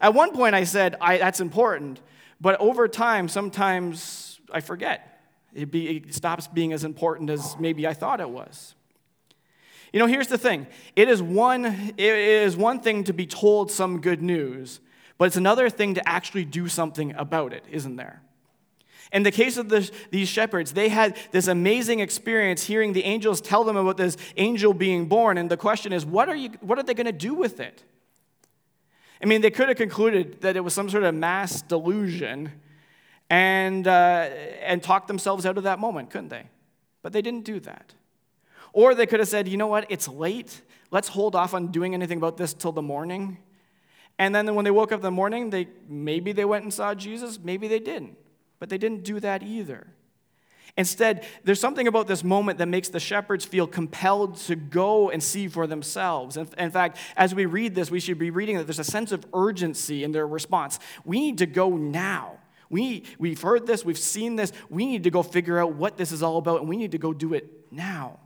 At 0.00 0.14
one 0.14 0.32
point 0.32 0.54
I 0.54 0.64
said, 0.64 0.96
I, 0.98 1.18
that's 1.18 1.40
important, 1.40 2.00
but 2.40 2.58
over 2.58 2.88
time, 2.88 3.28
sometimes 3.28 4.40
I 4.50 4.60
forget. 4.60 5.20
It, 5.54 5.70
be, 5.70 5.98
it 5.98 6.14
stops 6.14 6.48
being 6.48 6.72
as 6.72 6.84
important 6.84 7.28
as 7.28 7.54
maybe 7.60 7.86
I 7.86 7.92
thought 7.92 8.18
it 8.18 8.30
was. 8.30 8.74
You 9.92 9.98
know, 9.98 10.06
here's 10.06 10.28
the 10.28 10.38
thing 10.38 10.66
it 10.96 11.10
is 11.10 11.20
one, 11.20 11.66
it 11.66 11.98
is 11.98 12.56
one 12.56 12.80
thing 12.80 13.04
to 13.04 13.12
be 13.12 13.26
told 13.26 13.70
some 13.70 14.00
good 14.00 14.22
news, 14.22 14.80
but 15.22 15.26
it's 15.26 15.36
another 15.36 15.70
thing 15.70 15.94
to 15.94 16.08
actually 16.08 16.44
do 16.44 16.66
something 16.66 17.14
about 17.14 17.52
it, 17.52 17.64
isn't 17.70 17.94
there? 17.94 18.22
In 19.12 19.22
the 19.22 19.30
case 19.30 19.56
of 19.56 19.68
the, 19.68 19.88
these 20.10 20.28
shepherds, 20.28 20.72
they 20.72 20.88
had 20.88 21.16
this 21.30 21.46
amazing 21.46 22.00
experience 22.00 22.64
hearing 22.64 22.92
the 22.92 23.04
angels 23.04 23.40
tell 23.40 23.62
them 23.62 23.76
about 23.76 23.96
this 23.96 24.16
angel 24.36 24.74
being 24.74 25.06
born. 25.06 25.38
And 25.38 25.48
the 25.48 25.56
question 25.56 25.92
is, 25.92 26.04
what 26.04 26.28
are, 26.28 26.34
you, 26.34 26.48
what 26.60 26.76
are 26.76 26.82
they 26.82 26.92
going 26.92 27.06
to 27.06 27.12
do 27.12 27.34
with 27.34 27.60
it? 27.60 27.84
I 29.22 29.26
mean, 29.26 29.42
they 29.42 29.52
could 29.52 29.68
have 29.68 29.76
concluded 29.76 30.40
that 30.40 30.56
it 30.56 30.60
was 30.64 30.74
some 30.74 30.90
sort 30.90 31.04
of 31.04 31.14
mass 31.14 31.62
delusion 31.62 32.50
and, 33.30 33.86
uh, 33.86 34.28
and 34.60 34.82
talked 34.82 35.06
themselves 35.06 35.46
out 35.46 35.56
of 35.56 35.62
that 35.62 35.78
moment, 35.78 36.10
couldn't 36.10 36.30
they? 36.30 36.46
But 37.00 37.12
they 37.12 37.22
didn't 37.22 37.44
do 37.44 37.60
that. 37.60 37.94
Or 38.72 38.96
they 38.96 39.06
could 39.06 39.20
have 39.20 39.28
said, 39.28 39.46
you 39.46 39.56
know 39.56 39.68
what, 39.68 39.86
it's 39.88 40.08
late. 40.08 40.62
Let's 40.90 41.06
hold 41.06 41.36
off 41.36 41.54
on 41.54 41.68
doing 41.68 41.94
anything 41.94 42.18
about 42.18 42.38
this 42.38 42.52
till 42.52 42.72
the 42.72 42.82
morning 42.82 43.38
And 44.22 44.32
then 44.32 44.54
when 44.54 44.64
they 44.64 44.70
woke 44.70 44.92
up 44.92 45.00
in 45.00 45.02
the 45.02 45.10
morning, 45.10 45.50
they, 45.50 45.66
maybe 45.88 46.30
they 46.30 46.44
went 46.44 46.62
and 46.62 46.72
saw 46.72 46.94
Jesus, 46.94 47.40
maybe 47.42 47.66
they 47.66 47.80
didn't. 47.80 48.16
But 48.60 48.68
they 48.68 48.78
didn't 48.78 49.02
do 49.02 49.18
that 49.18 49.42
either. 49.42 49.88
Instead, 50.76 51.26
there's 51.42 51.58
something 51.58 51.88
about 51.88 52.06
this 52.06 52.22
moment 52.22 52.58
that 52.58 52.68
makes 52.68 52.88
the 52.88 53.00
shepherds 53.00 53.44
feel 53.44 53.66
compelled 53.66 54.36
to 54.36 54.54
go 54.54 55.10
and 55.10 55.20
see 55.20 55.48
for 55.48 55.66
themselves. 55.66 56.36
In 56.36 56.70
fact, 56.70 56.98
as 57.16 57.34
we 57.34 57.46
read 57.46 57.74
this, 57.74 57.90
we 57.90 57.98
should 57.98 58.16
be 58.16 58.30
reading 58.30 58.58
that 58.58 58.68
there's 58.68 58.78
a 58.78 58.84
sense 58.84 59.10
of 59.10 59.26
urgency 59.34 60.04
in 60.04 60.12
their 60.12 60.28
response. 60.28 60.78
We 61.04 61.18
need 61.18 61.38
to 61.38 61.46
go 61.46 61.76
now. 61.76 62.38
We, 62.70 63.02
we've 63.18 63.42
heard 63.42 63.66
this, 63.66 63.84
we've 63.84 63.98
seen 63.98 64.36
this. 64.36 64.52
We 64.70 64.86
need 64.86 65.02
to 65.02 65.10
go 65.10 65.24
figure 65.24 65.58
out 65.58 65.74
what 65.74 65.96
this 65.96 66.12
is 66.12 66.22
all 66.22 66.38
about, 66.38 66.60
and 66.60 66.68
we 66.68 66.76
need 66.76 66.92
to 66.92 66.98
go 66.98 67.12
do 67.12 67.34
it 67.34 67.72
now. 67.72 68.20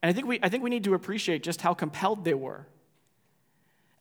And 0.00 0.10
I 0.10 0.12
think 0.12 0.28
we, 0.28 0.38
I 0.44 0.48
think 0.48 0.62
we 0.62 0.70
need 0.70 0.84
to 0.84 0.94
appreciate 0.94 1.42
just 1.42 1.60
how 1.60 1.74
compelled 1.74 2.24
they 2.24 2.34
were. 2.34 2.68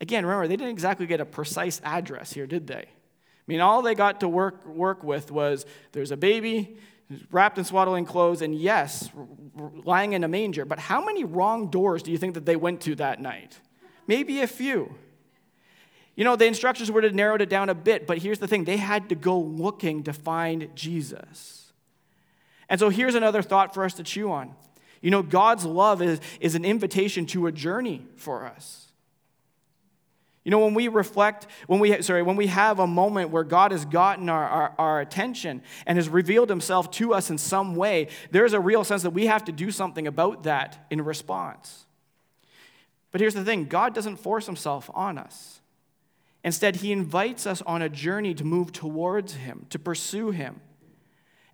Again, 0.01 0.25
remember, 0.25 0.47
they 0.47 0.57
didn't 0.57 0.71
exactly 0.71 1.05
get 1.05 1.21
a 1.21 1.25
precise 1.25 1.79
address 1.83 2.33
here, 2.33 2.45
did 2.47 2.67
they? 2.67 2.85
I 2.85 3.47
mean, 3.47 3.61
all 3.61 3.81
they 3.81 3.95
got 3.95 4.21
to 4.21 4.27
work, 4.27 4.65
work 4.65 5.03
with 5.03 5.31
was 5.31 5.65
there's 5.91 6.11
a 6.11 6.17
baby 6.17 6.77
wrapped 7.31 7.57
in 7.57 7.63
swaddling 7.63 8.05
clothes, 8.05 8.41
and 8.41 8.55
yes, 8.55 9.09
lying 9.83 10.13
in 10.13 10.23
a 10.23 10.27
manger. 10.27 10.65
But 10.65 10.79
how 10.79 11.05
many 11.05 11.23
wrong 11.23 11.69
doors 11.69 12.01
do 12.03 12.11
you 12.11 12.17
think 12.17 12.33
that 12.33 12.45
they 12.45 12.55
went 12.55 12.81
to 12.81 12.95
that 12.95 13.21
night? 13.21 13.59
Maybe 14.07 14.41
a 14.41 14.47
few. 14.47 14.95
You 16.15 16.23
know, 16.23 16.35
the 16.35 16.45
instructions 16.45 16.89
were 16.89 17.01
to 17.01 17.11
narrow 17.11 17.35
it 17.35 17.49
down 17.49 17.69
a 17.69 17.75
bit, 17.75 18.07
but 18.07 18.17
here's 18.19 18.39
the 18.39 18.47
thing 18.47 18.63
they 18.63 18.77
had 18.77 19.09
to 19.09 19.15
go 19.15 19.37
looking 19.39 20.03
to 20.03 20.13
find 20.13 20.69
Jesus. 20.75 21.73
And 22.69 22.79
so 22.79 22.89
here's 22.89 23.15
another 23.15 23.41
thought 23.41 23.73
for 23.73 23.83
us 23.83 23.93
to 23.95 24.03
chew 24.03 24.31
on. 24.31 24.55
You 25.01 25.11
know, 25.11 25.21
God's 25.21 25.65
love 25.65 26.01
is, 26.01 26.19
is 26.39 26.55
an 26.55 26.65
invitation 26.65 27.25
to 27.27 27.47
a 27.47 27.51
journey 27.51 28.05
for 28.15 28.45
us. 28.45 28.84
You 30.45 30.51
know, 30.51 30.59
when 30.59 30.75
we 30.75 30.87
reflect, 30.87 31.47
when 31.65 31.79
we, 31.79 32.01
sorry, 32.03 32.21
when 32.21 32.35
we 32.35 32.47
have 32.47 32.79
a 32.79 32.85
moment 32.85 33.31
where 33.31 33.43
God 33.43 33.71
has 33.71 33.83
gotten 33.83 34.29
our, 34.29 34.47
our, 34.47 34.75
our, 34.77 35.01
attention 35.01 35.63
and 35.87 35.97
has 35.97 36.07
revealed 36.07 36.49
himself 36.49 36.91
to 36.91 37.15
us 37.15 37.31
in 37.31 37.39
some 37.39 37.75
way, 37.75 38.09
there's 38.29 38.53
a 38.53 38.59
real 38.59 38.83
sense 38.83 39.01
that 39.01 39.09
we 39.09 39.25
have 39.25 39.43
to 39.45 39.51
do 39.51 39.71
something 39.71 40.05
about 40.05 40.43
that 40.43 40.85
in 40.91 41.01
response. 41.01 41.87
But 43.11 43.21
here's 43.21 43.33
the 43.33 43.43
thing 43.43 43.65
God 43.65 43.95
doesn't 43.95 44.17
force 44.17 44.45
himself 44.45 44.89
on 44.93 45.17
us. 45.17 45.61
Instead, 46.43 46.75
he 46.75 46.91
invites 46.91 47.47
us 47.47 47.63
on 47.63 47.81
a 47.81 47.89
journey 47.89 48.35
to 48.35 48.43
move 48.43 48.71
towards 48.71 49.33
him, 49.33 49.65
to 49.71 49.79
pursue 49.79 50.29
him. 50.29 50.61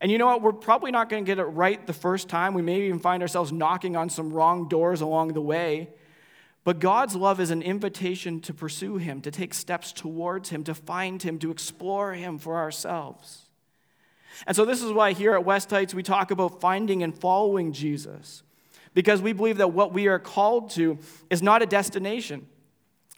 And 0.01 0.11
you 0.11 0.17
know 0.17 0.25
what? 0.25 0.41
We're 0.41 0.51
probably 0.51 0.91
not 0.91 1.07
going 1.07 1.23
to 1.23 1.25
get 1.25 1.39
it 1.39 1.45
right 1.45 1.85
the 1.87 1.93
first 1.93 2.27
time. 2.27 2.53
We 2.53 2.61
may 2.61 2.81
even 2.81 2.99
find 2.99 3.23
ourselves 3.23 3.53
knocking 3.53 3.95
on 3.95 4.09
some 4.09 4.33
wrong 4.33 4.67
doors 4.67 4.99
along 4.99 5.29
the 5.31 5.41
way. 5.41 5.91
But 6.63 6.79
God's 6.79 7.15
love 7.15 7.39
is 7.39 7.49
an 7.49 7.61
invitation 7.61 8.39
to 8.41 8.53
pursue 8.53 8.97
Him, 8.97 9.21
to 9.21 9.31
take 9.31 9.53
steps 9.53 9.91
towards 9.91 10.49
Him, 10.49 10.63
to 10.65 10.75
find 10.75 11.21
Him, 11.21 11.39
to 11.39 11.51
explore 11.51 12.13
Him 12.13 12.37
for 12.37 12.57
ourselves. 12.57 13.45
And 14.45 14.55
so, 14.55 14.63
this 14.63 14.81
is 14.81 14.91
why 14.91 15.13
here 15.13 15.33
at 15.33 15.43
West 15.43 15.69
Heights 15.71 15.93
we 15.93 16.03
talk 16.03 16.31
about 16.31 16.61
finding 16.61 17.03
and 17.03 17.17
following 17.17 17.73
Jesus, 17.73 18.43
because 18.93 19.21
we 19.21 19.33
believe 19.33 19.57
that 19.57 19.73
what 19.73 19.93
we 19.93 20.07
are 20.07 20.19
called 20.19 20.69
to 20.71 20.99
is 21.29 21.41
not 21.41 21.61
a 21.61 21.65
destination. 21.65 22.47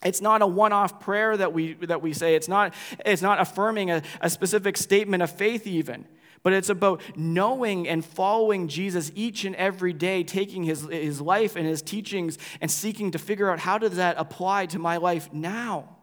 It's 0.04 0.22
not 0.22 0.42
a 0.42 0.48
one 0.48 0.74
off 0.74 1.00
prayer 1.00 1.36
that 1.38 1.54
we, 1.54 1.74
that 1.74 2.02
we 2.02 2.14
say. 2.14 2.36
It's 2.36 2.50
not, 2.50 2.74
it's 3.06 3.22
not 3.22 3.40
affirming 3.40 3.90
a, 3.92 4.02
a 4.22 4.30
specific 4.30 4.76
statement 4.78 5.24
of 5.24 5.32
faith, 5.32 5.66
even 5.68 6.06
but 6.44 6.52
it's 6.52 6.70
about 6.70 7.02
knowing 7.16 7.88
and 7.88 8.04
following 8.04 8.68
Jesus 8.68 9.12
each 9.16 9.46
and 9.46 9.56
every 9.56 9.94
day, 9.94 10.24
taking 10.24 10.64
his, 10.64 10.82
his 10.82 11.22
life 11.22 11.56
and 11.56 11.66
his 11.66 11.82
teachings 11.82 12.38
and 12.60 12.70
seeking 12.70 13.12
to 13.12 13.18
figure 13.18 13.50
out 13.50 13.60
how 13.60 13.78
does 13.78 13.96
that 13.96 14.18
apply 14.20 14.66
to 14.68 14.80
my 14.80 14.98
life 14.98 15.32
now. 15.32 15.96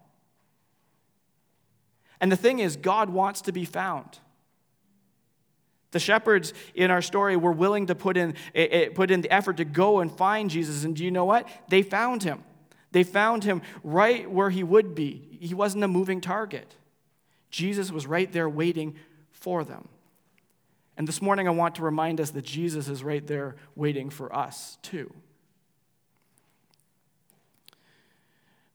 And 2.21 2.33
the 2.33 2.37
thing 2.37 2.59
is, 2.59 2.77
God 2.77 3.11
wants 3.11 3.43
to 3.43 3.53
be 3.53 3.67
found. 3.67 4.19
The 5.91 5.99
shepherds 5.99 6.55
in 6.75 6.91
our 6.91 7.03
story 7.03 7.37
were 7.37 7.53
willing 7.53 7.87
to 7.87 7.95
put 7.95 8.17
in, 8.17 8.35
eh, 8.55 8.67
eh, 8.71 8.89
put 8.95 9.11
in 9.11 9.21
the 9.21 9.31
effort 9.31 9.59
to 9.59 9.65
go 9.65 10.01
and 10.01 10.11
find 10.11 10.49
Jesus. 10.49 10.85
And 10.85 10.97
do 10.97 11.05
you 11.05 11.11
know 11.11 11.25
what? 11.25 11.49
They 11.69 11.83
found 11.83 12.23
him. 12.23 12.45
They 12.93 13.03
found 13.03 13.45
him 13.45 13.63
right 13.83 14.31
where 14.31 14.51
he 14.51 14.63
would 14.63 14.95
be. 14.95 15.39
He 15.41 15.55
wasn't 15.55 15.85
a 15.85 15.89
moving 15.89 16.21
target. 16.21 16.77
Jesus 17.51 17.91
was 17.91 18.07
right 18.07 18.31
there 18.31 18.49
waiting 18.49 18.95
for 19.31 19.65
them. 19.65 19.89
And 21.01 21.09
this 21.09 21.23
morning, 21.23 21.49
I 21.49 21.51
want 21.53 21.77
to 21.77 21.83
remind 21.83 22.21
us 22.21 22.29
that 22.33 22.45
Jesus 22.45 22.87
is 22.87 23.03
right 23.03 23.27
there 23.27 23.57
waiting 23.75 24.11
for 24.11 24.37
us, 24.37 24.77
too. 24.83 25.11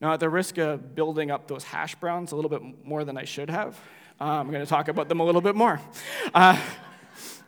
Now, 0.02 0.12
at 0.14 0.20
the 0.20 0.28
risk 0.28 0.58
of 0.58 0.96
building 0.96 1.30
up 1.30 1.48
those 1.48 1.64
hash 1.64 1.94
browns 1.94 2.32
a 2.32 2.36
little 2.36 2.50
bit 2.50 2.64
more 2.84 3.04
than 3.04 3.16
I 3.16 3.26
should 3.26 3.52
have, 3.52 3.80
uh, 4.20 4.24
I'm 4.24 4.50
going 4.50 4.64
to 4.64 4.68
talk 4.68 4.88
about 4.88 5.08
them 5.08 5.20
a 5.20 5.24
little 5.24 5.40
bit 5.40 5.54
more. 5.54 5.80
Uh, 6.34 6.60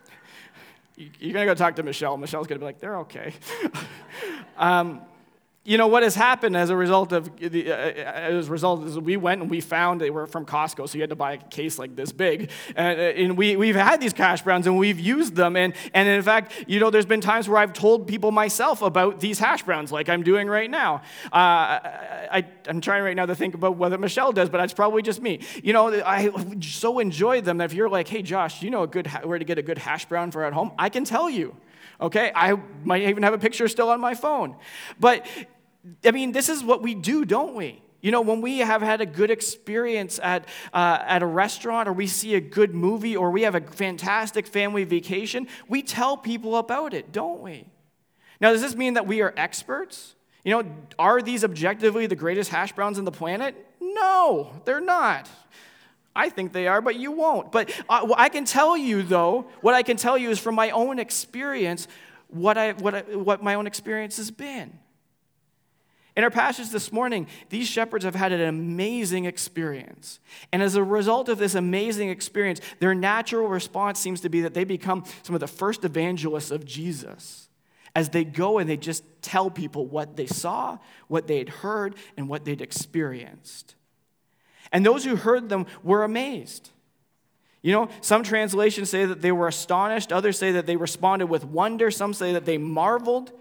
you're 0.96 1.32
going 1.32 1.44
to 1.44 1.52
go 1.52 1.54
talk 1.56 1.74
to 1.74 1.82
Michelle. 1.82 2.16
Michelle's 2.16 2.46
going 2.46 2.60
to 2.60 2.62
be 2.62 2.66
like, 2.66 2.78
they're 2.78 2.98
okay. 2.98 3.34
um, 4.56 5.00
you 5.64 5.76
know 5.76 5.86
what 5.86 6.02
has 6.02 6.14
happened 6.14 6.56
as 6.56 6.70
a 6.70 6.76
result 6.76 7.12
of 7.12 7.36
the, 7.36 7.70
uh, 7.70 7.74
as 7.74 8.48
a 8.48 8.50
result 8.50 8.84
is 8.84 8.98
we 8.98 9.18
went 9.18 9.42
and 9.42 9.50
we 9.50 9.60
found 9.60 10.00
they 10.00 10.08
were 10.08 10.26
from 10.26 10.46
Costco, 10.46 10.88
so 10.88 10.94
you 10.94 11.02
had 11.02 11.10
to 11.10 11.16
buy 11.16 11.34
a 11.34 11.36
case 11.36 11.78
like 11.78 11.94
this 11.94 12.10
big. 12.10 12.50
And, 12.74 12.98
uh, 12.98 13.02
and 13.02 13.36
we, 13.36 13.54
we've 13.54 13.76
had 13.76 14.00
these 14.00 14.14
hash 14.14 14.40
browns 14.40 14.66
and 14.66 14.78
we've 14.78 14.98
used 14.98 15.36
them. 15.36 15.56
And, 15.56 15.74
and 15.92 16.08
in 16.08 16.22
fact, 16.22 16.52
you 16.66 16.80
know, 16.80 16.88
there's 16.88 17.04
been 17.04 17.20
times 17.20 17.50
where 17.50 17.58
I've 17.58 17.74
told 17.74 18.06
people 18.06 18.30
myself 18.30 18.80
about 18.80 19.20
these 19.20 19.38
hash 19.38 19.62
browns, 19.62 19.92
like 19.92 20.08
I'm 20.08 20.22
doing 20.22 20.48
right 20.48 20.70
now. 20.70 21.02
Uh, 21.26 21.80
I, 22.30 22.46
am 22.66 22.80
trying 22.80 23.02
right 23.02 23.16
now 23.16 23.26
to 23.26 23.34
think 23.34 23.54
about 23.54 23.76
whether 23.76 23.98
Michelle 23.98 24.32
does, 24.32 24.48
but 24.48 24.60
it's 24.60 24.72
probably 24.72 25.02
just 25.02 25.20
me. 25.20 25.40
You 25.62 25.74
know, 25.74 26.02
I 26.02 26.30
so 26.62 26.98
enjoy 26.98 27.42
them 27.42 27.58
that 27.58 27.64
if 27.64 27.74
you're 27.74 27.90
like, 27.90 28.08
hey, 28.08 28.22
Josh, 28.22 28.62
you 28.62 28.70
know 28.70 28.84
a 28.84 28.86
good 28.86 29.06
where 29.22 29.38
to 29.38 29.44
get 29.44 29.58
a 29.58 29.62
good 29.62 29.78
hash 29.78 30.06
brown 30.06 30.30
for 30.30 30.44
at 30.44 30.54
home? 30.54 30.72
I 30.78 30.88
can 30.88 31.04
tell 31.04 31.28
you. 31.28 31.54
Okay, 32.00 32.30
I 32.34 32.56
might 32.84 33.02
even 33.02 33.22
have 33.24 33.34
a 33.34 33.38
picture 33.38 33.66
still 33.68 33.90
on 33.90 34.00
my 34.00 34.14
phone. 34.14 34.56
But 35.00 35.26
I 36.04 36.10
mean, 36.10 36.32
this 36.32 36.48
is 36.48 36.62
what 36.62 36.82
we 36.82 36.94
do, 36.94 37.24
don't 37.24 37.54
we? 37.54 37.82
You 38.00 38.12
know, 38.12 38.20
when 38.20 38.40
we 38.40 38.58
have 38.58 38.80
had 38.80 39.00
a 39.00 39.06
good 39.06 39.30
experience 39.30 40.20
at, 40.22 40.46
uh, 40.72 40.98
at 41.02 41.22
a 41.22 41.26
restaurant 41.26 41.88
or 41.88 41.92
we 41.92 42.06
see 42.06 42.36
a 42.36 42.40
good 42.40 42.72
movie 42.72 43.16
or 43.16 43.32
we 43.32 43.42
have 43.42 43.56
a 43.56 43.60
fantastic 43.60 44.46
family 44.46 44.84
vacation, 44.84 45.48
we 45.68 45.82
tell 45.82 46.16
people 46.16 46.56
about 46.56 46.94
it, 46.94 47.10
don't 47.10 47.40
we? 47.40 47.66
Now, 48.40 48.52
does 48.52 48.60
this 48.60 48.76
mean 48.76 48.94
that 48.94 49.08
we 49.08 49.20
are 49.20 49.34
experts? 49.36 50.14
You 50.44 50.62
know, 50.62 50.70
are 50.96 51.20
these 51.20 51.42
objectively 51.42 52.06
the 52.06 52.14
greatest 52.14 52.50
hash 52.50 52.72
browns 52.72 52.98
on 52.98 53.04
the 53.04 53.10
planet? 53.10 53.56
No, 53.80 54.52
they're 54.64 54.80
not. 54.80 55.28
I 56.14 56.28
think 56.30 56.52
they 56.52 56.66
are, 56.66 56.80
but 56.80 56.96
you 56.96 57.12
won't. 57.12 57.52
But 57.52 57.70
uh, 57.88 58.12
I 58.16 58.28
can 58.28 58.44
tell 58.44 58.76
you, 58.76 59.02
though, 59.02 59.46
what 59.60 59.74
I 59.74 59.82
can 59.82 59.96
tell 59.96 60.18
you 60.18 60.30
is 60.30 60.38
from 60.38 60.54
my 60.54 60.70
own 60.70 60.98
experience, 60.98 61.86
what, 62.28 62.58
I, 62.58 62.72
what, 62.72 62.94
I, 62.94 63.00
what 63.16 63.42
my 63.42 63.54
own 63.54 63.66
experience 63.66 64.16
has 64.16 64.30
been. 64.30 64.78
In 66.16 66.24
our 66.24 66.30
passage 66.30 66.70
this 66.70 66.90
morning, 66.90 67.28
these 67.48 67.68
shepherds 67.68 68.04
have 68.04 68.16
had 68.16 68.32
an 68.32 68.40
amazing 68.40 69.24
experience. 69.24 70.18
And 70.52 70.60
as 70.60 70.74
a 70.74 70.82
result 70.82 71.28
of 71.28 71.38
this 71.38 71.54
amazing 71.54 72.08
experience, 72.08 72.60
their 72.80 72.92
natural 72.92 73.46
response 73.46 74.00
seems 74.00 74.20
to 74.22 74.28
be 74.28 74.40
that 74.40 74.52
they 74.52 74.64
become 74.64 75.04
some 75.22 75.36
of 75.36 75.40
the 75.40 75.46
first 75.46 75.84
evangelists 75.84 76.50
of 76.50 76.64
Jesus 76.64 77.48
as 77.94 78.08
they 78.08 78.24
go 78.24 78.58
and 78.58 78.68
they 78.68 78.76
just 78.76 79.04
tell 79.22 79.48
people 79.48 79.86
what 79.86 80.16
they 80.16 80.26
saw, 80.26 80.78
what 81.06 81.28
they 81.28 81.38
had 81.38 81.48
heard, 81.48 81.94
and 82.16 82.28
what 82.28 82.44
they'd 82.44 82.62
experienced. 82.62 83.76
And 84.72 84.84
those 84.84 85.04
who 85.04 85.16
heard 85.16 85.48
them 85.48 85.66
were 85.82 86.04
amazed. 86.04 86.70
You 87.62 87.72
know, 87.72 87.88
some 88.00 88.22
translations 88.22 88.88
say 88.88 89.04
that 89.04 89.20
they 89.20 89.32
were 89.32 89.48
astonished, 89.48 90.12
others 90.12 90.38
say 90.38 90.52
that 90.52 90.66
they 90.66 90.76
responded 90.76 91.26
with 91.26 91.44
wonder, 91.44 91.90
some 91.90 92.14
say 92.14 92.32
that 92.32 92.44
they 92.44 92.58
marveled. 92.58 93.32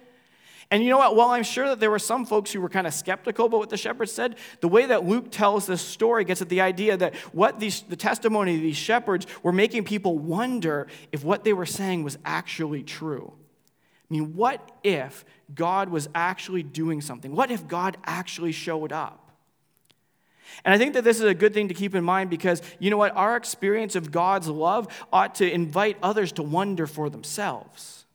And 0.70 0.84
you 0.84 0.90
know 0.90 0.98
what? 0.98 1.16
While 1.16 1.30
I'm 1.30 1.44
sure 1.44 1.70
that 1.70 1.80
there 1.80 1.92
were 1.92 2.00
some 2.00 2.26
folks 2.26 2.52
who 2.52 2.60
were 2.60 2.68
kind 2.68 2.88
of 2.88 2.94
skeptical 2.94 3.46
about 3.46 3.60
what 3.60 3.70
the 3.70 3.78
shepherds 3.78 4.12
said, 4.12 4.36
the 4.60 4.68
way 4.68 4.86
that 4.88 5.06
Luke 5.06 5.32
tells 5.32 5.66
this 5.66 5.82
story 5.82 6.26
gets 6.26 6.42
at 6.42 6.50
the 6.50 6.60
idea 6.60 6.98
that 6.98 7.16
what 7.32 7.60
these, 7.60 7.84
the 7.84 7.96
testimony 7.96 8.56
of 8.56 8.62
these 8.62 8.76
shepherds 8.76 9.28
were 9.44 9.54
making 9.54 9.86
people 9.86 10.18
wonder 10.18 10.88
if 11.12 11.24
what 11.24 11.46
they 11.46 11.54
were 11.54 11.66
saying 11.66 12.04
was 12.04 12.18
actually 12.26 12.84
true. 12.84 13.32
I 14.10 14.14
mean, 14.14 14.36
what 14.36 14.78
if 14.84 15.24
God 15.54 15.90
was 15.90 16.10
actually 16.14 16.64
doing 16.64 17.02
something? 17.02 17.34
What 17.34 17.50
if 17.50 17.68
God 17.68 17.96
actually 18.04 18.52
showed 18.52 18.92
up? 18.92 19.27
And 20.64 20.74
I 20.74 20.78
think 20.78 20.94
that 20.94 21.04
this 21.04 21.18
is 21.18 21.24
a 21.24 21.34
good 21.34 21.54
thing 21.54 21.68
to 21.68 21.74
keep 21.74 21.96
in 21.96 22.04
mind 22.04 22.30
because 22.30 22.62
you 22.80 22.90
know 22.90 22.98
what? 22.98 23.16
Our 23.16 23.36
experience 23.36 23.96
of 23.96 24.12
God's 24.12 24.48
love 24.48 24.88
ought 25.12 25.36
to 25.36 25.50
invite 25.50 25.98
others 26.02 26.32
to 26.34 26.44
wonder 26.44 26.88
for 26.88 27.10
themselves. 27.10 28.06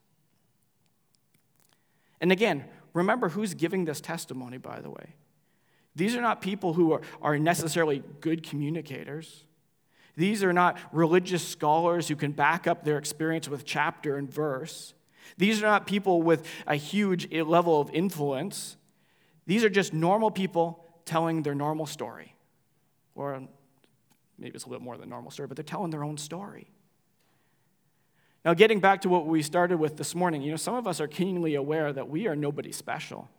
And 2.21 2.31
again, 2.31 2.65
remember 2.93 3.29
who's 3.29 3.53
giving 3.53 3.85
this 3.85 4.01
testimony, 4.01 4.57
by 4.57 4.79
the 4.79 4.89
way. 4.89 5.15
These 5.95 6.15
are 6.15 6.21
not 6.21 6.41
people 6.41 6.73
who 6.73 6.93
are, 6.93 7.01
are 7.21 7.37
necessarily 7.37 8.03
good 8.19 8.43
communicators. 8.43 9.43
These 10.15 10.43
are 10.43 10.53
not 10.53 10.77
religious 10.91 11.47
scholars 11.47 12.07
who 12.07 12.15
can 12.15 12.31
back 12.31 12.67
up 12.67 12.83
their 12.83 12.97
experience 12.97 13.47
with 13.47 13.65
chapter 13.65 14.17
and 14.17 14.31
verse. 14.31 14.93
These 15.37 15.61
are 15.61 15.67
not 15.67 15.87
people 15.87 16.21
with 16.21 16.45
a 16.67 16.75
huge 16.75 17.31
level 17.31 17.81
of 17.81 17.89
influence. 17.91 18.77
These 19.45 19.63
are 19.63 19.69
just 19.69 19.93
normal 19.93 20.31
people 20.31 20.82
telling 21.05 21.43
their 21.43 21.55
normal 21.55 21.85
story. 21.85 22.35
Or 23.15 23.41
maybe 24.37 24.55
it's 24.55 24.65
a 24.65 24.67
little 24.67 24.79
bit 24.79 24.85
more 24.85 24.97
than 24.97 25.09
normal 25.09 25.31
story, 25.31 25.47
but 25.47 25.57
they're 25.57 25.63
telling 25.63 25.91
their 25.91 26.03
own 26.03 26.17
story. 26.17 26.67
Now, 28.45 28.53
getting 28.53 28.79
back 28.79 29.01
to 29.01 29.09
what 29.09 29.25
we 29.25 29.41
started 29.41 29.77
with 29.77 29.95
this 29.95 30.13
morning, 30.13 30.41
you 30.41 30.51
know, 30.51 30.57
some 30.57 30.75
of 30.75 30.85
us 30.85 30.99
are 30.99 31.07
keenly 31.07 31.55
aware 31.55 31.93
that 31.93 32.09
we 32.09 32.27
are 32.27 32.35
nobody 32.35 32.71
special. 32.71 33.29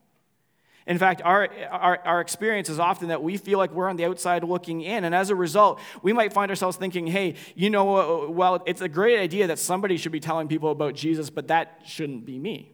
In 0.87 0.98
fact, 0.98 1.22
our, 1.24 1.48
our, 1.70 1.98
our, 2.05 2.20
experience 2.20 2.68
is 2.68 2.79
often 2.79 3.09
that 3.09 3.22
we 3.22 3.38
feel 3.38 3.59
like 3.59 3.72
we're 3.72 3.88
on 3.88 3.96
the 3.96 4.05
outside 4.05 4.44
looking 4.44 4.83
in. 4.83 5.05
And 5.05 5.14
as 5.14 5.31
a 5.31 5.35
result, 5.35 5.81
we 6.03 6.12
might 6.12 6.33
find 6.33 6.50
ourselves 6.50 6.77
thinking, 6.77 7.07
hey, 7.07 7.37
you 7.55 7.70
know, 7.70 7.96
uh, 7.96 8.27
uh, 8.27 8.31
well, 8.31 8.62
it's 8.66 8.83
a 8.83 8.88
great 8.88 9.18
idea 9.18 9.46
that 9.46 9.59
somebody 9.59 9.96
should 9.96 10.12
be 10.12 10.20
telling 10.20 10.46
people 10.46 10.70
about 10.70 10.94
Jesus, 10.94 11.31
but 11.31 11.48
that 11.48 11.81
shouldn't 11.87 12.27
be 12.27 12.38
me. 12.38 12.70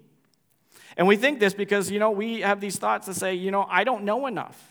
And 0.96 1.06
we 1.06 1.16
think 1.16 1.38
this 1.38 1.54
because, 1.54 1.88
you 1.88 2.00
know, 2.00 2.10
we 2.10 2.40
have 2.40 2.60
these 2.60 2.76
thoughts 2.78 3.06
that 3.06 3.14
say, 3.14 3.34
you 3.34 3.52
know, 3.52 3.64
I 3.70 3.84
don't 3.84 4.02
know 4.02 4.26
enough. 4.26 4.69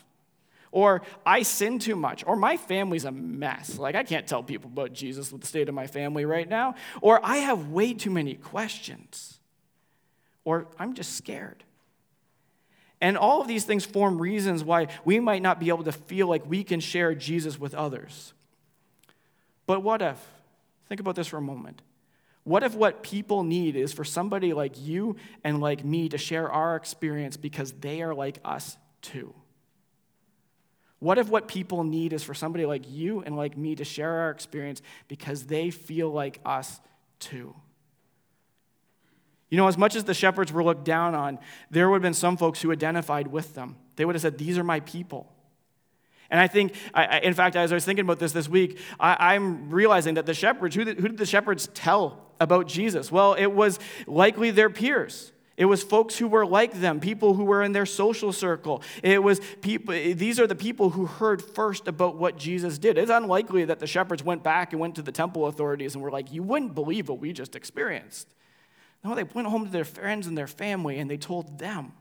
Or 0.72 1.02
I 1.26 1.44
sin 1.44 1.80
too 1.80 1.96
much. 1.96 2.24
Or 2.26 2.36
my 2.36 2.58
family's 2.58 3.06
a 3.06 3.12
mess. 3.12 3.78
Like, 3.78 3.96
I 3.96 4.04
can't 4.04 4.28
tell 4.28 4.44
people 4.44 4.70
about 4.72 4.94
Jesus 4.94 5.32
with 5.32 5.42
the 5.42 5.48
state 5.48 5.68
of 5.68 5.76
my 5.76 5.88
family 5.88 6.26
right 6.26 6.48
now. 6.48 6.76
Or 7.02 7.20
I 7.24 7.38
have 7.38 7.70
way 7.70 7.94
too 7.94 8.12
many 8.12 8.36
questions. 8.36 9.40
Or 10.44 10.68
I'm 10.78 10.94
just 10.94 11.16
scared. 11.16 11.64
And 13.02 13.18
all 13.18 13.42
of 13.42 13.48
these 13.48 13.64
things 13.64 13.86
form 13.86 14.22
reasons 14.22 14.64
why 14.64 14.88
we 15.06 15.20
might 15.20 15.42
not 15.42 15.60
be 15.60 15.70
able 15.70 15.86
to 15.86 15.92
feel 15.92 16.28
like 16.28 16.48
we 16.48 16.64
can 16.64 16.80
share 16.80 17.16
Jesus 17.16 17.60
with 17.60 17.74
others. 17.74 18.34
But 19.66 19.82
what 19.82 20.02
if? 20.02 20.18
Think 20.88 21.00
about 21.00 21.16
this 21.16 21.28
for 21.28 21.38
a 21.38 21.42
moment. 21.42 21.82
What 22.44 22.64
if 22.64 22.74
what 22.76 23.04
people 23.04 23.44
need 23.44 23.76
is 23.76 23.94
for 23.94 24.04
somebody 24.04 24.54
like 24.54 24.80
you 24.80 25.18
and 25.44 25.62
like 25.62 25.86
me 25.86 26.10
to 26.10 26.18
share 26.18 26.52
our 26.52 26.76
experience 26.76 27.38
because 27.38 27.72
they 27.74 28.02
are 28.02 28.14
like 28.14 28.40
us 28.44 28.78
too? 29.02 29.34
What 31.00 31.18
if 31.18 31.30
what 31.30 31.48
people 31.48 31.84
need 31.84 32.14
is 32.14 32.24
for 32.24 32.34
somebody 32.34 32.66
like 32.66 32.84
you 32.90 33.22
and 33.22 33.36
like 33.38 33.58
me 33.58 33.76
to 33.76 33.86
share 33.86 34.12
our 34.12 34.32
experience 34.32 34.82
because 35.08 35.46
they 35.46 35.70
feel 35.70 36.12
like 36.12 36.40
us 36.46 36.80
too? 37.20 37.56
You 39.50 39.58
know, 39.58 39.68
as 39.68 39.78
much 39.78 39.96
as 39.96 40.04
the 40.04 40.14
shepherds 40.14 40.52
were 40.52 40.64
looked 40.64 40.84
down 40.84 41.16
on, 41.16 41.40
there 41.72 41.90
would 41.90 41.96
have 41.96 42.02
been 42.02 42.14
some 42.14 42.38
folks 42.38 42.62
who 42.62 42.72
identified 42.72 43.28
with 43.28 43.56
them. 43.56 43.78
They 43.96 44.06
would 44.06 44.16
have 44.16 44.22
said, 44.22 44.38
These 44.38 44.58
are 44.58 44.64
my 44.64 44.82
people. 44.82 45.32
And 46.30 46.40
I 46.40 46.48
think, 46.48 46.74
I, 46.94 47.20
in 47.20 47.34
fact, 47.34 47.56
as 47.56 47.72
I 47.72 47.76
was 47.76 47.86
thinking 47.86 48.06
about 48.06 48.20
this 48.20 48.34
this 48.34 48.48
week, 48.48 48.78
I, 49.00 49.34
am 49.34 49.72
realizing 49.72 50.14
that 50.14 50.28
the 50.28 50.36
shepherds, 50.36 50.76
who, 50.76 50.86
who 50.86 51.08
did 51.08 51.18
the 51.18 51.26
shepherds 51.26 51.70
tell 51.74 52.30
about 52.40 52.68
Jesus? 52.68 53.12
Well, 53.12 53.34
it 53.34 53.48
was 53.48 53.80
likely 54.06 54.52
their 54.52 54.70
peers. 54.70 55.32
It 55.60 55.66
was 55.66 55.84
folks 55.84 56.18
who 56.18 56.30
were 56.30 56.46
like 56.46 56.80
them, 56.80 57.02
people 57.02 57.34
who 57.34 57.44
were 57.44 57.62
in 57.62 57.74
their 57.74 57.86
social 57.86 58.32
circle. 58.32 58.82
It 59.04 59.22
was 59.22 59.42
people, 59.60 59.94
these 59.94 60.40
are 60.40 60.48
the 60.48 60.56
people 60.56 60.92
who 60.92 61.06
heard 61.06 61.42
first 61.42 61.90
about 61.90 62.16
what 62.16 62.38
Jesus 62.38 62.78
did. 62.78 62.98
It's 62.98 63.12
unlikely 63.12 63.66
that 63.66 63.80
the 63.80 63.86
shepherds 63.86 64.24
went 64.24 64.42
back 64.42 64.72
and 64.72 64.80
went 64.80 64.96
to 64.96 65.02
the 65.02 65.12
temple 65.12 65.48
authorities 65.48 65.96
and 65.96 66.02
were 66.02 66.12
like, 66.12 66.32
You 66.32 66.44
wouldn't 66.44 66.76
believe 66.76 67.10
what 67.10 67.20
we 67.20 67.34
just 67.34 67.58
experienced. 67.58 68.34
No, 69.04 69.16
they 69.16 69.26
went 69.26 69.50
home 69.50 69.66
to 69.66 69.72
their 69.72 69.84
friends 69.84 70.28
and 70.28 70.38
their 70.38 70.48
family 70.48 70.98
and 70.98 71.12
they 71.12 71.18
told 71.18 71.60
them. 71.60 71.92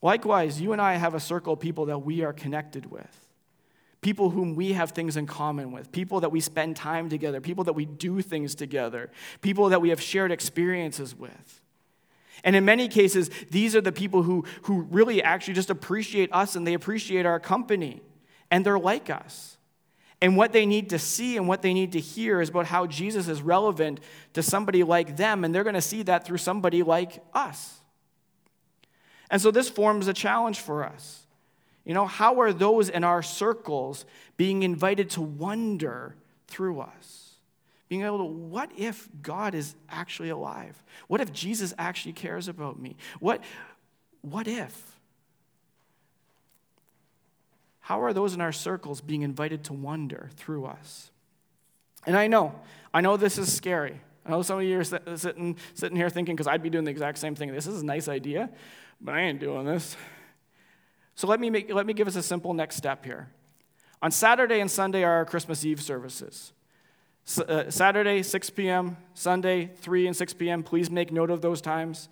Likewise, 0.00 0.58
you 0.58 0.72
and 0.72 0.80
I 0.80 0.94
have 0.94 1.12
a 1.12 1.20
circle 1.20 1.52
of 1.52 1.60
people 1.60 1.84
that 1.86 1.98
we 1.98 2.22
are 2.22 2.32
connected 2.32 2.90
with. 2.90 3.25
People 4.06 4.30
whom 4.30 4.54
we 4.54 4.72
have 4.74 4.92
things 4.92 5.16
in 5.16 5.26
common 5.26 5.72
with, 5.72 5.90
people 5.90 6.20
that 6.20 6.30
we 6.30 6.38
spend 6.38 6.76
time 6.76 7.08
together, 7.08 7.40
people 7.40 7.64
that 7.64 7.72
we 7.72 7.84
do 7.84 8.22
things 8.22 8.54
together, 8.54 9.10
people 9.40 9.70
that 9.70 9.80
we 9.80 9.88
have 9.88 10.00
shared 10.00 10.30
experiences 10.30 11.12
with. 11.12 11.60
And 12.44 12.54
in 12.54 12.64
many 12.64 12.86
cases, 12.86 13.28
these 13.50 13.74
are 13.74 13.80
the 13.80 13.90
people 13.90 14.22
who, 14.22 14.44
who 14.62 14.82
really 14.82 15.24
actually 15.24 15.54
just 15.54 15.70
appreciate 15.70 16.32
us 16.32 16.54
and 16.54 16.64
they 16.64 16.74
appreciate 16.74 17.26
our 17.26 17.40
company. 17.40 18.00
And 18.48 18.64
they're 18.64 18.78
like 18.78 19.10
us. 19.10 19.56
And 20.22 20.36
what 20.36 20.52
they 20.52 20.66
need 20.66 20.90
to 20.90 21.00
see 21.00 21.36
and 21.36 21.48
what 21.48 21.62
they 21.62 21.74
need 21.74 21.90
to 21.90 22.00
hear 22.00 22.40
is 22.40 22.50
about 22.50 22.66
how 22.66 22.86
Jesus 22.86 23.26
is 23.26 23.42
relevant 23.42 23.98
to 24.34 24.40
somebody 24.40 24.84
like 24.84 25.16
them, 25.16 25.42
and 25.42 25.52
they're 25.52 25.64
going 25.64 25.74
to 25.74 25.80
see 25.80 26.04
that 26.04 26.24
through 26.24 26.38
somebody 26.38 26.84
like 26.84 27.24
us. 27.34 27.80
And 29.32 29.42
so 29.42 29.50
this 29.50 29.68
forms 29.68 30.06
a 30.06 30.14
challenge 30.14 30.60
for 30.60 30.84
us. 30.84 31.25
You 31.86 31.94
know, 31.94 32.04
how 32.04 32.40
are 32.40 32.52
those 32.52 32.88
in 32.88 33.04
our 33.04 33.22
circles 33.22 34.04
being 34.36 34.64
invited 34.64 35.08
to 35.10 35.22
wonder 35.22 36.16
through 36.48 36.80
us? 36.80 37.36
Being 37.88 38.02
able 38.02 38.18
to, 38.18 38.24
what 38.24 38.70
if 38.76 39.08
God 39.22 39.54
is 39.54 39.76
actually 39.88 40.30
alive? 40.30 40.82
What 41.06 41.20
if 41.20 41.32
Jesus 41.32 41.72
actually 41.78 42.14
cares 42.14 42.48
about 42.48 42.80
me? 42.80 42.96
What, 43.20 43.40
what 44.22 44.48
if? 44.48 44.98
How 47.78 48.02
are 48.02 48.12
those 48.12 48.34
in 48.34 48.40
our 48.40 48.50
circles 48.50 49.00
being 49.00 49.22
invited 49.22 49.62
to 49.64 49.72
wonder 49.72 50.30
through 50.34 50.66
us? 50.66 51.12
And 52.04 52.16
I 52.16 52.26
know, 52.26 52.52
I 52.92 53.00
know 53.00 53.16
this 53.16 53.38
is 53.38 53.52
scary. 53.52 54.00
I 54.24 54.30
know 54.30 54.42
some 54.42 54.58
of 54.58 54.64
you 54.64 54.80
are 54.80 54.84
sitting, 55.16 55.56
sitting 55.74 55.96
here 55.96 56.10
thinking, 56.10 56.34
because 56.34 56.48
I'd 56.48 56.64
be 56.64 56.70
doing 56.70 56.84
the 56.84 56.90
exact 56.90 57.18
same 57.18 57.36
thing. 57.36 57.52
This 57.52 57.68
is 57.68 57.82
a 57.82 57.86
nice 57.86 58.08
idea, 58.08 58.50
but 59.00 59.14
I 59.14 59.20
ain't 59.20 59.38
doing 59.38 59.64
this. 59.64 59.96
So 61.16 61.26
let 61.26 61.40
me, 61.40 61.48
make, 61.48 61.72
let 61.72 61.86
me 61.86 61.94
give 61.94 62.06
us 62.06 62.14
a 62.14 62.22
simple 62.22 62.52
next 62.52 62.76
step 62.76 63.04
here. 63.04 63.30
On 64.02 64.10
Saturday 64.10 64.60
and 64.60 64.70
Sunday 64.70 65.02
are 65.02 65.14
our 65.14 65.24
Christmas 65.24 65.64
Eve 65.64 65.80
services. 65.80 66.52
Uh, 67.48 67.70
Saturday, 67.70 68.22
6 68.22 68.50
p.m., 68.50 68.98
Sunday, 69.14 69.70
3 69.76 70.08
and 70.08 70.14
6 70.14 70.34
p.m. 70.34 70.62
Please 70.62 70.90
make 70.90 71.10
note 71.10 71.30
of 71.30 71.40
those 71.40 71.62
times. 71.62 72.10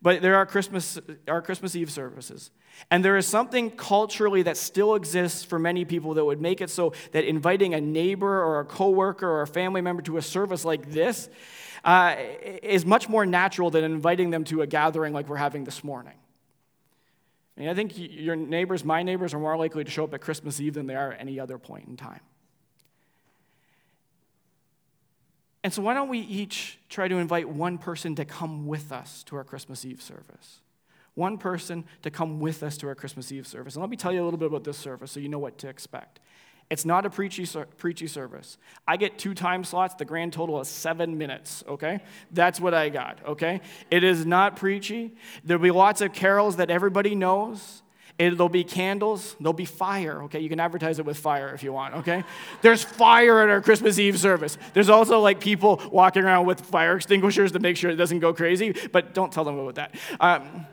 But 0.00 0.22
there 0.22 0.36
are 0.36 0.46
Christmas, 0.46 0.98
our 1.26 1.42
Christmas 1.42 1.74
Eve 1.74 1.90
services. 1.90 2.52
And 2.90 3.04
there 3.04 3.16
is 3.16 3.26
something 3.26 3.70
culturally 3.70 4.42
that 4.42 4.56
still 4.56 4.94
exists 4.94 5.42
for 5.42 5.58
many 5.58 5.84
people 5.84 6.14
that 6.14 6.24
would 6.24 6.40
make 6.40 6.60
it 6.60 6.70
so 6.70 6.92
that 7.12 7.24
inviting 7.24 7.74
a 7.74 7.80
neighbor 7.80 8.42
or 8.42 8.60
a 8.60 8.64
coworker 8.64 9.28
or 9.28 9.42
a 9.42 9.46
family 9.46 9.80
member 9.80 10.02
to 10.02 10.18
a 10.18 10.22
service 10.22 10.64
like 10.64 10.92
this 10.92 11.28
uh, 11.84 12.14
is 12.62 12.86
much 12.86 13.08
more 13.08 13.26
natural 13.26 13.70
than 13.70 13.82
inviting 13.82 14.30
them 14.30 14.44
to 14.44 14.62
a 14.62 14.66
gathering 14.66 15.12
like 15.12 15.28
we're 15.28 15.36
having 15.36 15.64
this 15.64 15.82
morning. 15.82 16.14
I, 17.56 17.60
mean, 17.60 17.68
I 17.68 17.74
think 17.74 17.92
your 17.96 18.36
neighbors, 18.36 18.84
my 18.84 19.02
neighbors, 19.02 19.32
are 19.32 19.38
more 19.38 19.56
likely 19.56 19.84
to 19.84 19.90
show 19.90 20.04
up 20.04 20.14
at 20.14 20.20
Christmas 20.20 20.60
Eve 20.60 20.74
than 20.74 20.86
they 20.86 20.94
are 20.94 21.12
at 21.12 21.20
any 21.20 21.40
other 21.40 21.58
point 21.58 21.88
in 21.88 21.96
time. 21.96 22.20
And 25.64 25.72
so, 25.72 25.82
why 25.82 25.94
don't 25.94 26.08
we 26.08 26.20
each 26.20 26.78
try 26.88 27.08
to 27.08 27.16
invite 27.16 27.48
one 27.48 27.78
person 27.78 28.14
to 28.16 28.24
come 28.24 28.66
with 28.66 28.92
us 28.92 29.24
to 29.24 29.36
our 29.36 29.44
Christmas 29.44 29.84
Eve 29.84 30.02
service? 30.02 30.60
one 31.16 31.38
person 31.38 31.84
to 32.02 32.10
come 32.10 32.38
with 32.38 32.62
us 32.62 32.76
to 32.76 32.86
our 32.86 32.94
Christmas 32.94 33.32
Eve 33.32 33.46
service. 33.46 33.74
And 33.74 33.80
let 33.80 33.90
me 33.90 33.96
tell 33.96 34.12
you 34.12 34.22
a 34.22 34.24
little 34.24 34.38
bit 34.38 34.46
about 34.46 34.64
this 34.64 34.76
service 34.76 35.10
so 35.10 35.18
you 35.18 35.28
know 35.28 35.38
what 35.38 35.58
to 35.58 35.68
expect. 35.68 36.20
It's 36.68 36.84
not 36.84 37.06
a 37.06 37.10
preachy, 37.10 37.46
preachy 37.78 38.08
service. 38.08 38.58
I 38.88 38.96
get 38.96 39.18
two 39.18 39.34
time 39.34 39.62
slots. 39.62 39.94
The 39.94 40.04
grand 40.04 40.32
total 40.32 40.60
is 40.60 40.68
seven 40.68 41.16
minutes, 41.16 41.62
okay? 41.68 42.00
That's 42.32 42.60
what 42.60 42.74
I 42.74 42.88
got, 42.88 43.18
okay? 43.24 43.60
It 43.90 44.02
is 44.02 44.26
not 44.26 44.56
preachy. 44.56 45.14
There'll 45.44 45.62
be 45.62 45.70
lots 45.70 46.00
of 46.00 46.12
carols 46.12 46.56
that 46.56 46.68
everybody 46.68 47.14
knows. 47.14 47.82
It, 48.18 48.30
there'll 48.30 48.48
be 48.48 48.64
candles. 48.64 49.36
There'll 49.38 49.52
be 49.52 49.64
fire, 49.64 50.24
okay? 50.24 50.40
You 50.40 50.48
can 50.48 50.58
advertise 50.58 50.98
it 50.98 51.04
with 51.04 51.18
fire 51.18 51.54
if 51.54 51.62
you 51.62 51.72
want, 51.72 51.94
okay? 51.96 52.24
There's 52.62 52.82
fire 52.82 53.42
at 53.42 53.48
our 53.48 53.60
Christmas 53.60 54.00
Eve 54.00 54.18
service. 54.18 54.58
There's 54.72 54.88
also 54.88 55.20
like 55.20 55.38
people 55.38 55.80
walking 55.92 56.24
around 56.24 56.46
with 56.46 56.60
fire 56.62 56.96
extinguishers 56.96 57.52
to 57.52 57.60
make 57.60 57.76
sure 57.76 57.90
it 57.90 57.96
doesn't 57.96 58.18
go 58.20 58.34
crazy, 58.34 58.74
but 58.90 59.14
don't 59.14 59.32
tell 59.32 59.44
them 59.44 59.58
about 59.58 59.76
that. 59.76 59.94
Um, 60.18 60.66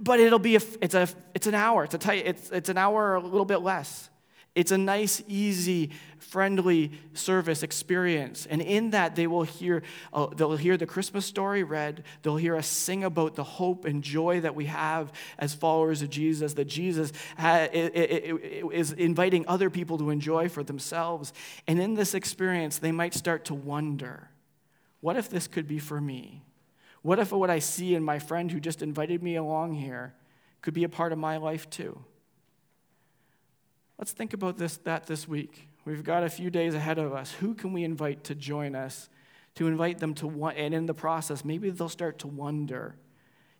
but 0.00 0.18
it'll 0.18 0.38
be 0.40 0.56
a, 0.56 0.60
it's 0.80 0.94
a 0.94 1.08
it's 1.34 1.46
an 1.46 1.54
hour 1.54 1.84
it's 1.84 1.94
a 1.94 1.98
tight, 1.98 2.26
it's, 2.26 2.50
it's 2.50 2.68
an 2.68 2.76
hour 2.76 3.12
or 3.12 3.14
a 3.14 3.20
little 3.20 3.46
bit 3.46 3.62
less 3.62 4.10
it's 4.56 4.72
a 4.72 4.78
nice 4.78 5.22
easy 5.28 5.90
friendly 6.18 6.90
service 7.12 7.62
experience. 7.62 8.46
And 8.46 8.62
in 8.62 8.90
that 8.90 9.14
they 9.14 9.26
will 9.26 9.42
hear 9.42 9.82
uh, 10.14 10.28
they'll 10.34 10.56
hear 10.56 10.78
the 10.78 10.86
christmas 10.86 11.26
story 11.26 11.62
read. 11.62 12.02
They'll 12.22 12.38
hear 12.38 12.56
us 12.56 12.66
sing 12.66 13.04
about 13.04 13.36
the 13.36 13.44
hope 13.44 13.84
and 13.84 14.02
joy 14.02 14.40
that 14.40 14.56
we 14.56 14.64
have 14.64 15.12
as 15.38 15.54
followers 15.54 16.00
of 16.00 16.08
jesus 16.08 16.54
that 16.54 16.64
jesus 16.64 17.12
ha- 17.38 17.68
is 17.72 18.92
inviting 18.92 19.46
other 19.46 19.68
people 19.68 19.98
to 19.98 20.08
enjoy 20.10 20.48
for 20.48 20.64
themselves. 20.64 21.34
And 21.68 21.78
in 21.78 21.94
this 21.94 22.14
experience 22.14 22.78
they 22.78 22.92
might 22.92 23.12
start 23.12 23.44
to 23.44 23.54
wonder 23.54 24.30
what 25.00 25.16
if 25.16 25.28
this 25.28 25.46
could 25.46 25.68
be 25.68 25.78
for 25.78 26.00
me? 26.00 26.42
What 27.02 27.18
if 27.18 27.30
what 27.30 27.50
I 27.50 27.58
see 27.58 27.94
in 27.94 28.02
my 28.02 28.18
friend 28.18 28.50
who 28.50 28.58
just 28.58 28.82
invited 28.82 29.22
me 29.22 29.36
along 29.36 29.74
here 29.74 30.14
could 30.62 30.74
be 30.74 30.82
a 30.82 30.88
part 30.88 31.12
of 31.12 31.18
my 31.18 31.36
life 31.36 31.68
too? 31.68 32.02
Let's 33.98 34.12
think 34.12 34.34
about 34.34 34.58
this, 34.58 34.76
that 34.78 35.06
this 35.06 35.26
week. 35.26 35.68
We've 35.84 36.04
got 36.04 36.22
a 36.22 36.28
few 36.28 36.50
days 36.50 36.74
ahead 36.74 36.98
of 36.98 37.12
us. 37.12 37.32
Who 37.32 37.54
can 37.54 37.72
we 37.72 37.84
invite 37.84 38.24
to 38.24 38.34
join 38.34 38.74
us? 38.74 39.08
To 39.54 39.66
invite 39.68 40.00
them 40.00 40.12
to 40.14 40.26
one, 40.26 40.54
and 40.56 40.74
in 40.74 40.84
the 40.84 40.92
process, 40.92 41.44
maybe 41.44 41.70
they'll 41.70 41.88
start 41.88 42.18
to 42.18 42.26
wonder 42.26 42.96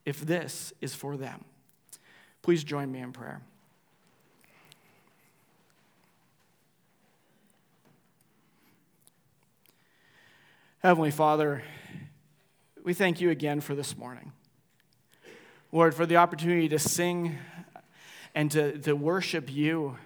if 0.05 0.21
this 0.21 0.75
is 0.83 0.95
for 0.95 1.17
them. 1.17 1.45
Please 2.43 2.63
join 2.63 2.93
me 2.93 3.01
in 3.01 3.13
prayer. 3.13 3.41
Heavenly 10.81 11.11
Father, 11.11 11.63
we 12.85 12.93
thank 12.93 13.21
you 13.21 13.31
again 13.31 13.61
for 13.61 13.75
this 13.75 13.97
morning. 13.97 14.33
Lord, 15.73 15.95
for 15.95 16.05
the 16.07 16.17
opportunity 16.17 16.69
to 16.69 16.79
sing 16.79 17.39
and 18.35 18.51
to, 18.51 18.79
to 18.79 18.95
worship 18.95 19.51
you 19.51 19.97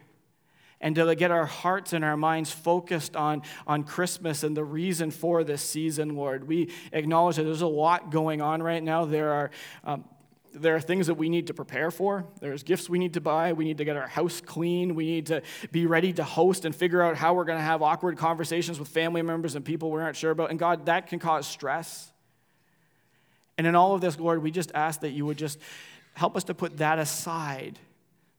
and 0.80 0.94
to 0.96 1.14
get 1.14 1.30
our 1.30 1.46
hearts 1.46 1.92
and 1.92 2.04
our 2.04 2.16
minds 2.16 2.50
focused 2.50 3.16
on, 3.16 3.42
on 3.66 3.84
Christmas 3.84 4.42
and 4.42 4.56
the 4.56 4.64
reason 4.64 5.10
for 5.10 5.44
this 5.44 5.62
season, 5.62 6.16
Lord. 6.16 6.46
We 6.48 6.70
acknowledge 6.92 7.36
that 7.36 7.44
there's 7.44 7.60
a 7.60 7.66
lot 7.66 8.10
going 8.10 8.40
on 8.40 8.62
right 8.62 8.82
now. 8.82 9.04
There 9.04 9.32
are. 9.32 9.50
Um, 9.84 10.04
there 10.52 10.74
are 10.74 10.80
things 10.80 11.06
that 11.06 11.14
we 11.14 11.28
need 11.28 11.46
to 11.46 11.54
prepare 11.54 11.92
for. 11.92 12.26
There's 12.40 12.64
gifts 12.64 12.88
we 12.88 12.98
need 12.98 13.14
to 13.14 13.20
buy. 13.20 13.52
We 13.52 13.64
need 13.64 13.78
to 13.78 13.84
get 13.84 13.96
our 13.96 14.08
house 14.08 14.40
clean. 14.40 14.96
We 14.96 15.06
need 15.06 15.26
to 15.26 15.42
be 15.70 15.86
ready 15.86 16.12
to 16.14 16.24
host 16.24 16.64
and 16.64 16.74
figure 16.74 17.00
out 17.02 17.14
how 17.16 17.34
we're 17.34 17.44
going 17.44 17.58
to 17.58 17.64
have 17.64 17.82
awkward 17.82 18.18
conversations 18.18 18.80
with 18.80 18.88
family 18.88 19.22
members 19.22 19.54
and 19.54 19.64
people 19.64 19.92
we 19.92 20.00
aren't 20.00 20.16
sure 20.16 20.32
about. 20.32 20.50
And 20.50 20.58
God, 20.58 20.86
that 20.86 21.06
can 21.06 21.20
cause 21.20 21.46
stress. 21.46 22.10
And 23.56 23.64
in 23.64 23.76
all 23.76 23.94
of 23.94 24.00
this, 24.00 24.18
Lord, 24.18 24.42
we 24.42 24.50
just 24.50 24.72
ask 24.74 25.02
that 25.02 25.10
you 25.10 25.24
would 25.24 25.38
just 25.38 25.56
help 26.14 26.36
us 26.36 26.42
to 26.44 26.54
put 26.54 26.78
that 26.78 26.98
aside 26.98 27.78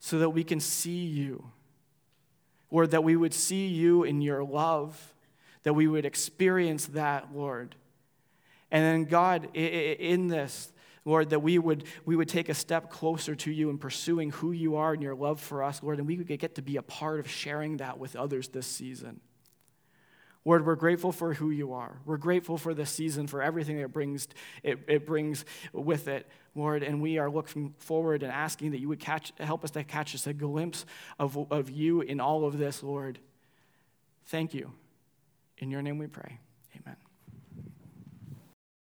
so 0.02 0.20
that 0.20 0.32
we 0.32 0.44
can 0.44 0.60
see 0.60 1.06
you 1.06 1.50
Lord, 2.72 2.92
that 2.92 3.04
we 3.04 3.16
would 3.16 3.34
see 3.34 3.68
you 3.68 4.04
in 4.04 4.22
your 4.22 4.44
love, 4.44 5.14
that 5.64 5.74
we 5.74 5.88
would 5.88 6.06
experience 6.06 6.88
that, 6.88 7.36
Lord. 7.36 7.76
And 8.72 8.84
then, 8.84 9.04
God, 9.06 9.56
in 9.56 10.28
this, 10.28 10.72
Lord, 11.04 11.32
that 11.32 11.42
we 11.42 11.60
would, 11.60 11.84
we 12.06 12.16
would 12.16 12.30
take 12.30 12.48
a 12.48 12.54
step 12.54 12.90
closer 12.90 13.36
to 13.36 13.52
you 13.52 13.70
in 13.70 13.78
pursuing 13.78 14.32
who 14.32 14.52
you 14.54 14.78
are 14.78 14.94
and 14.94 15.04
your 15.04 15.16
love 15.16 15.42
for 15.42 15.64
us, 15.64 15.84
Lord, 15.84 16.00
and 16.00 16.08
we 16.08 16.18
would 16.18 16.28
get 16.28 16.56
to 16.56 16.62
be 16.62 16.78
a 16.78 16.82
part 16.82 17.20
of 17.20 17.30
sharing 17.30 17.78
that 17.78 18.00
with 18.00 18.16
others 18.16 18.48
this 18.48 18.68
season. 18.68 19.20
Lord, 20.44 20.66
we're 20.66 20.76
grateful 20.76 21.12
for 21.12 21.34
who 21.34 21.52
you 21.52 21.74
are. 21.74 21.98
We're 22.06 22.18
grateful 22.18 22.58
for 22.58 22.74
this 22.74 22.90
season, 22.90 23.28
for 23.28 23.42
everything 23.42 23.78
it 23.78 23.94
brings, 23.94 24.28
it, 24.64 24.80
it 24.88 25.06
brings 25.06 25.46
with 25.72 26.08
it, 26.08 26.28
Lord. 26.56 26.82
And 26.82 27.02
we 27.02 27.20
are 27.20 27.30
looking 27.30 27.76
forward 27.78 28.24
and 28.24 28.32
asking 28.32 28.72
that 28.72 28.80
you 28.80 28.88
would 28.88 29.00
catch, 29.00 29.34
help 29.40 29.64
us 29.64 29.72
to 29.72 29.84
catch 29.84 30.16
us 30.16 30.26
a 30.26 30.34
glimpse 30.34 30.86
of, 31.20 31.38
of 31.52 31.70
you 31.70 32.02
in 32.02 32.20
all 32.20 32.46
of 32.46 32.58
this, 32.58 32.82
Lord. 32.82 33.20
Thank 34.26 34.54
you. 34.54 34.72
In 35.60 35.70
your 35.70 35.84
name 35.84 36.00
we 36.00 36.08
pray. 36.08 36.40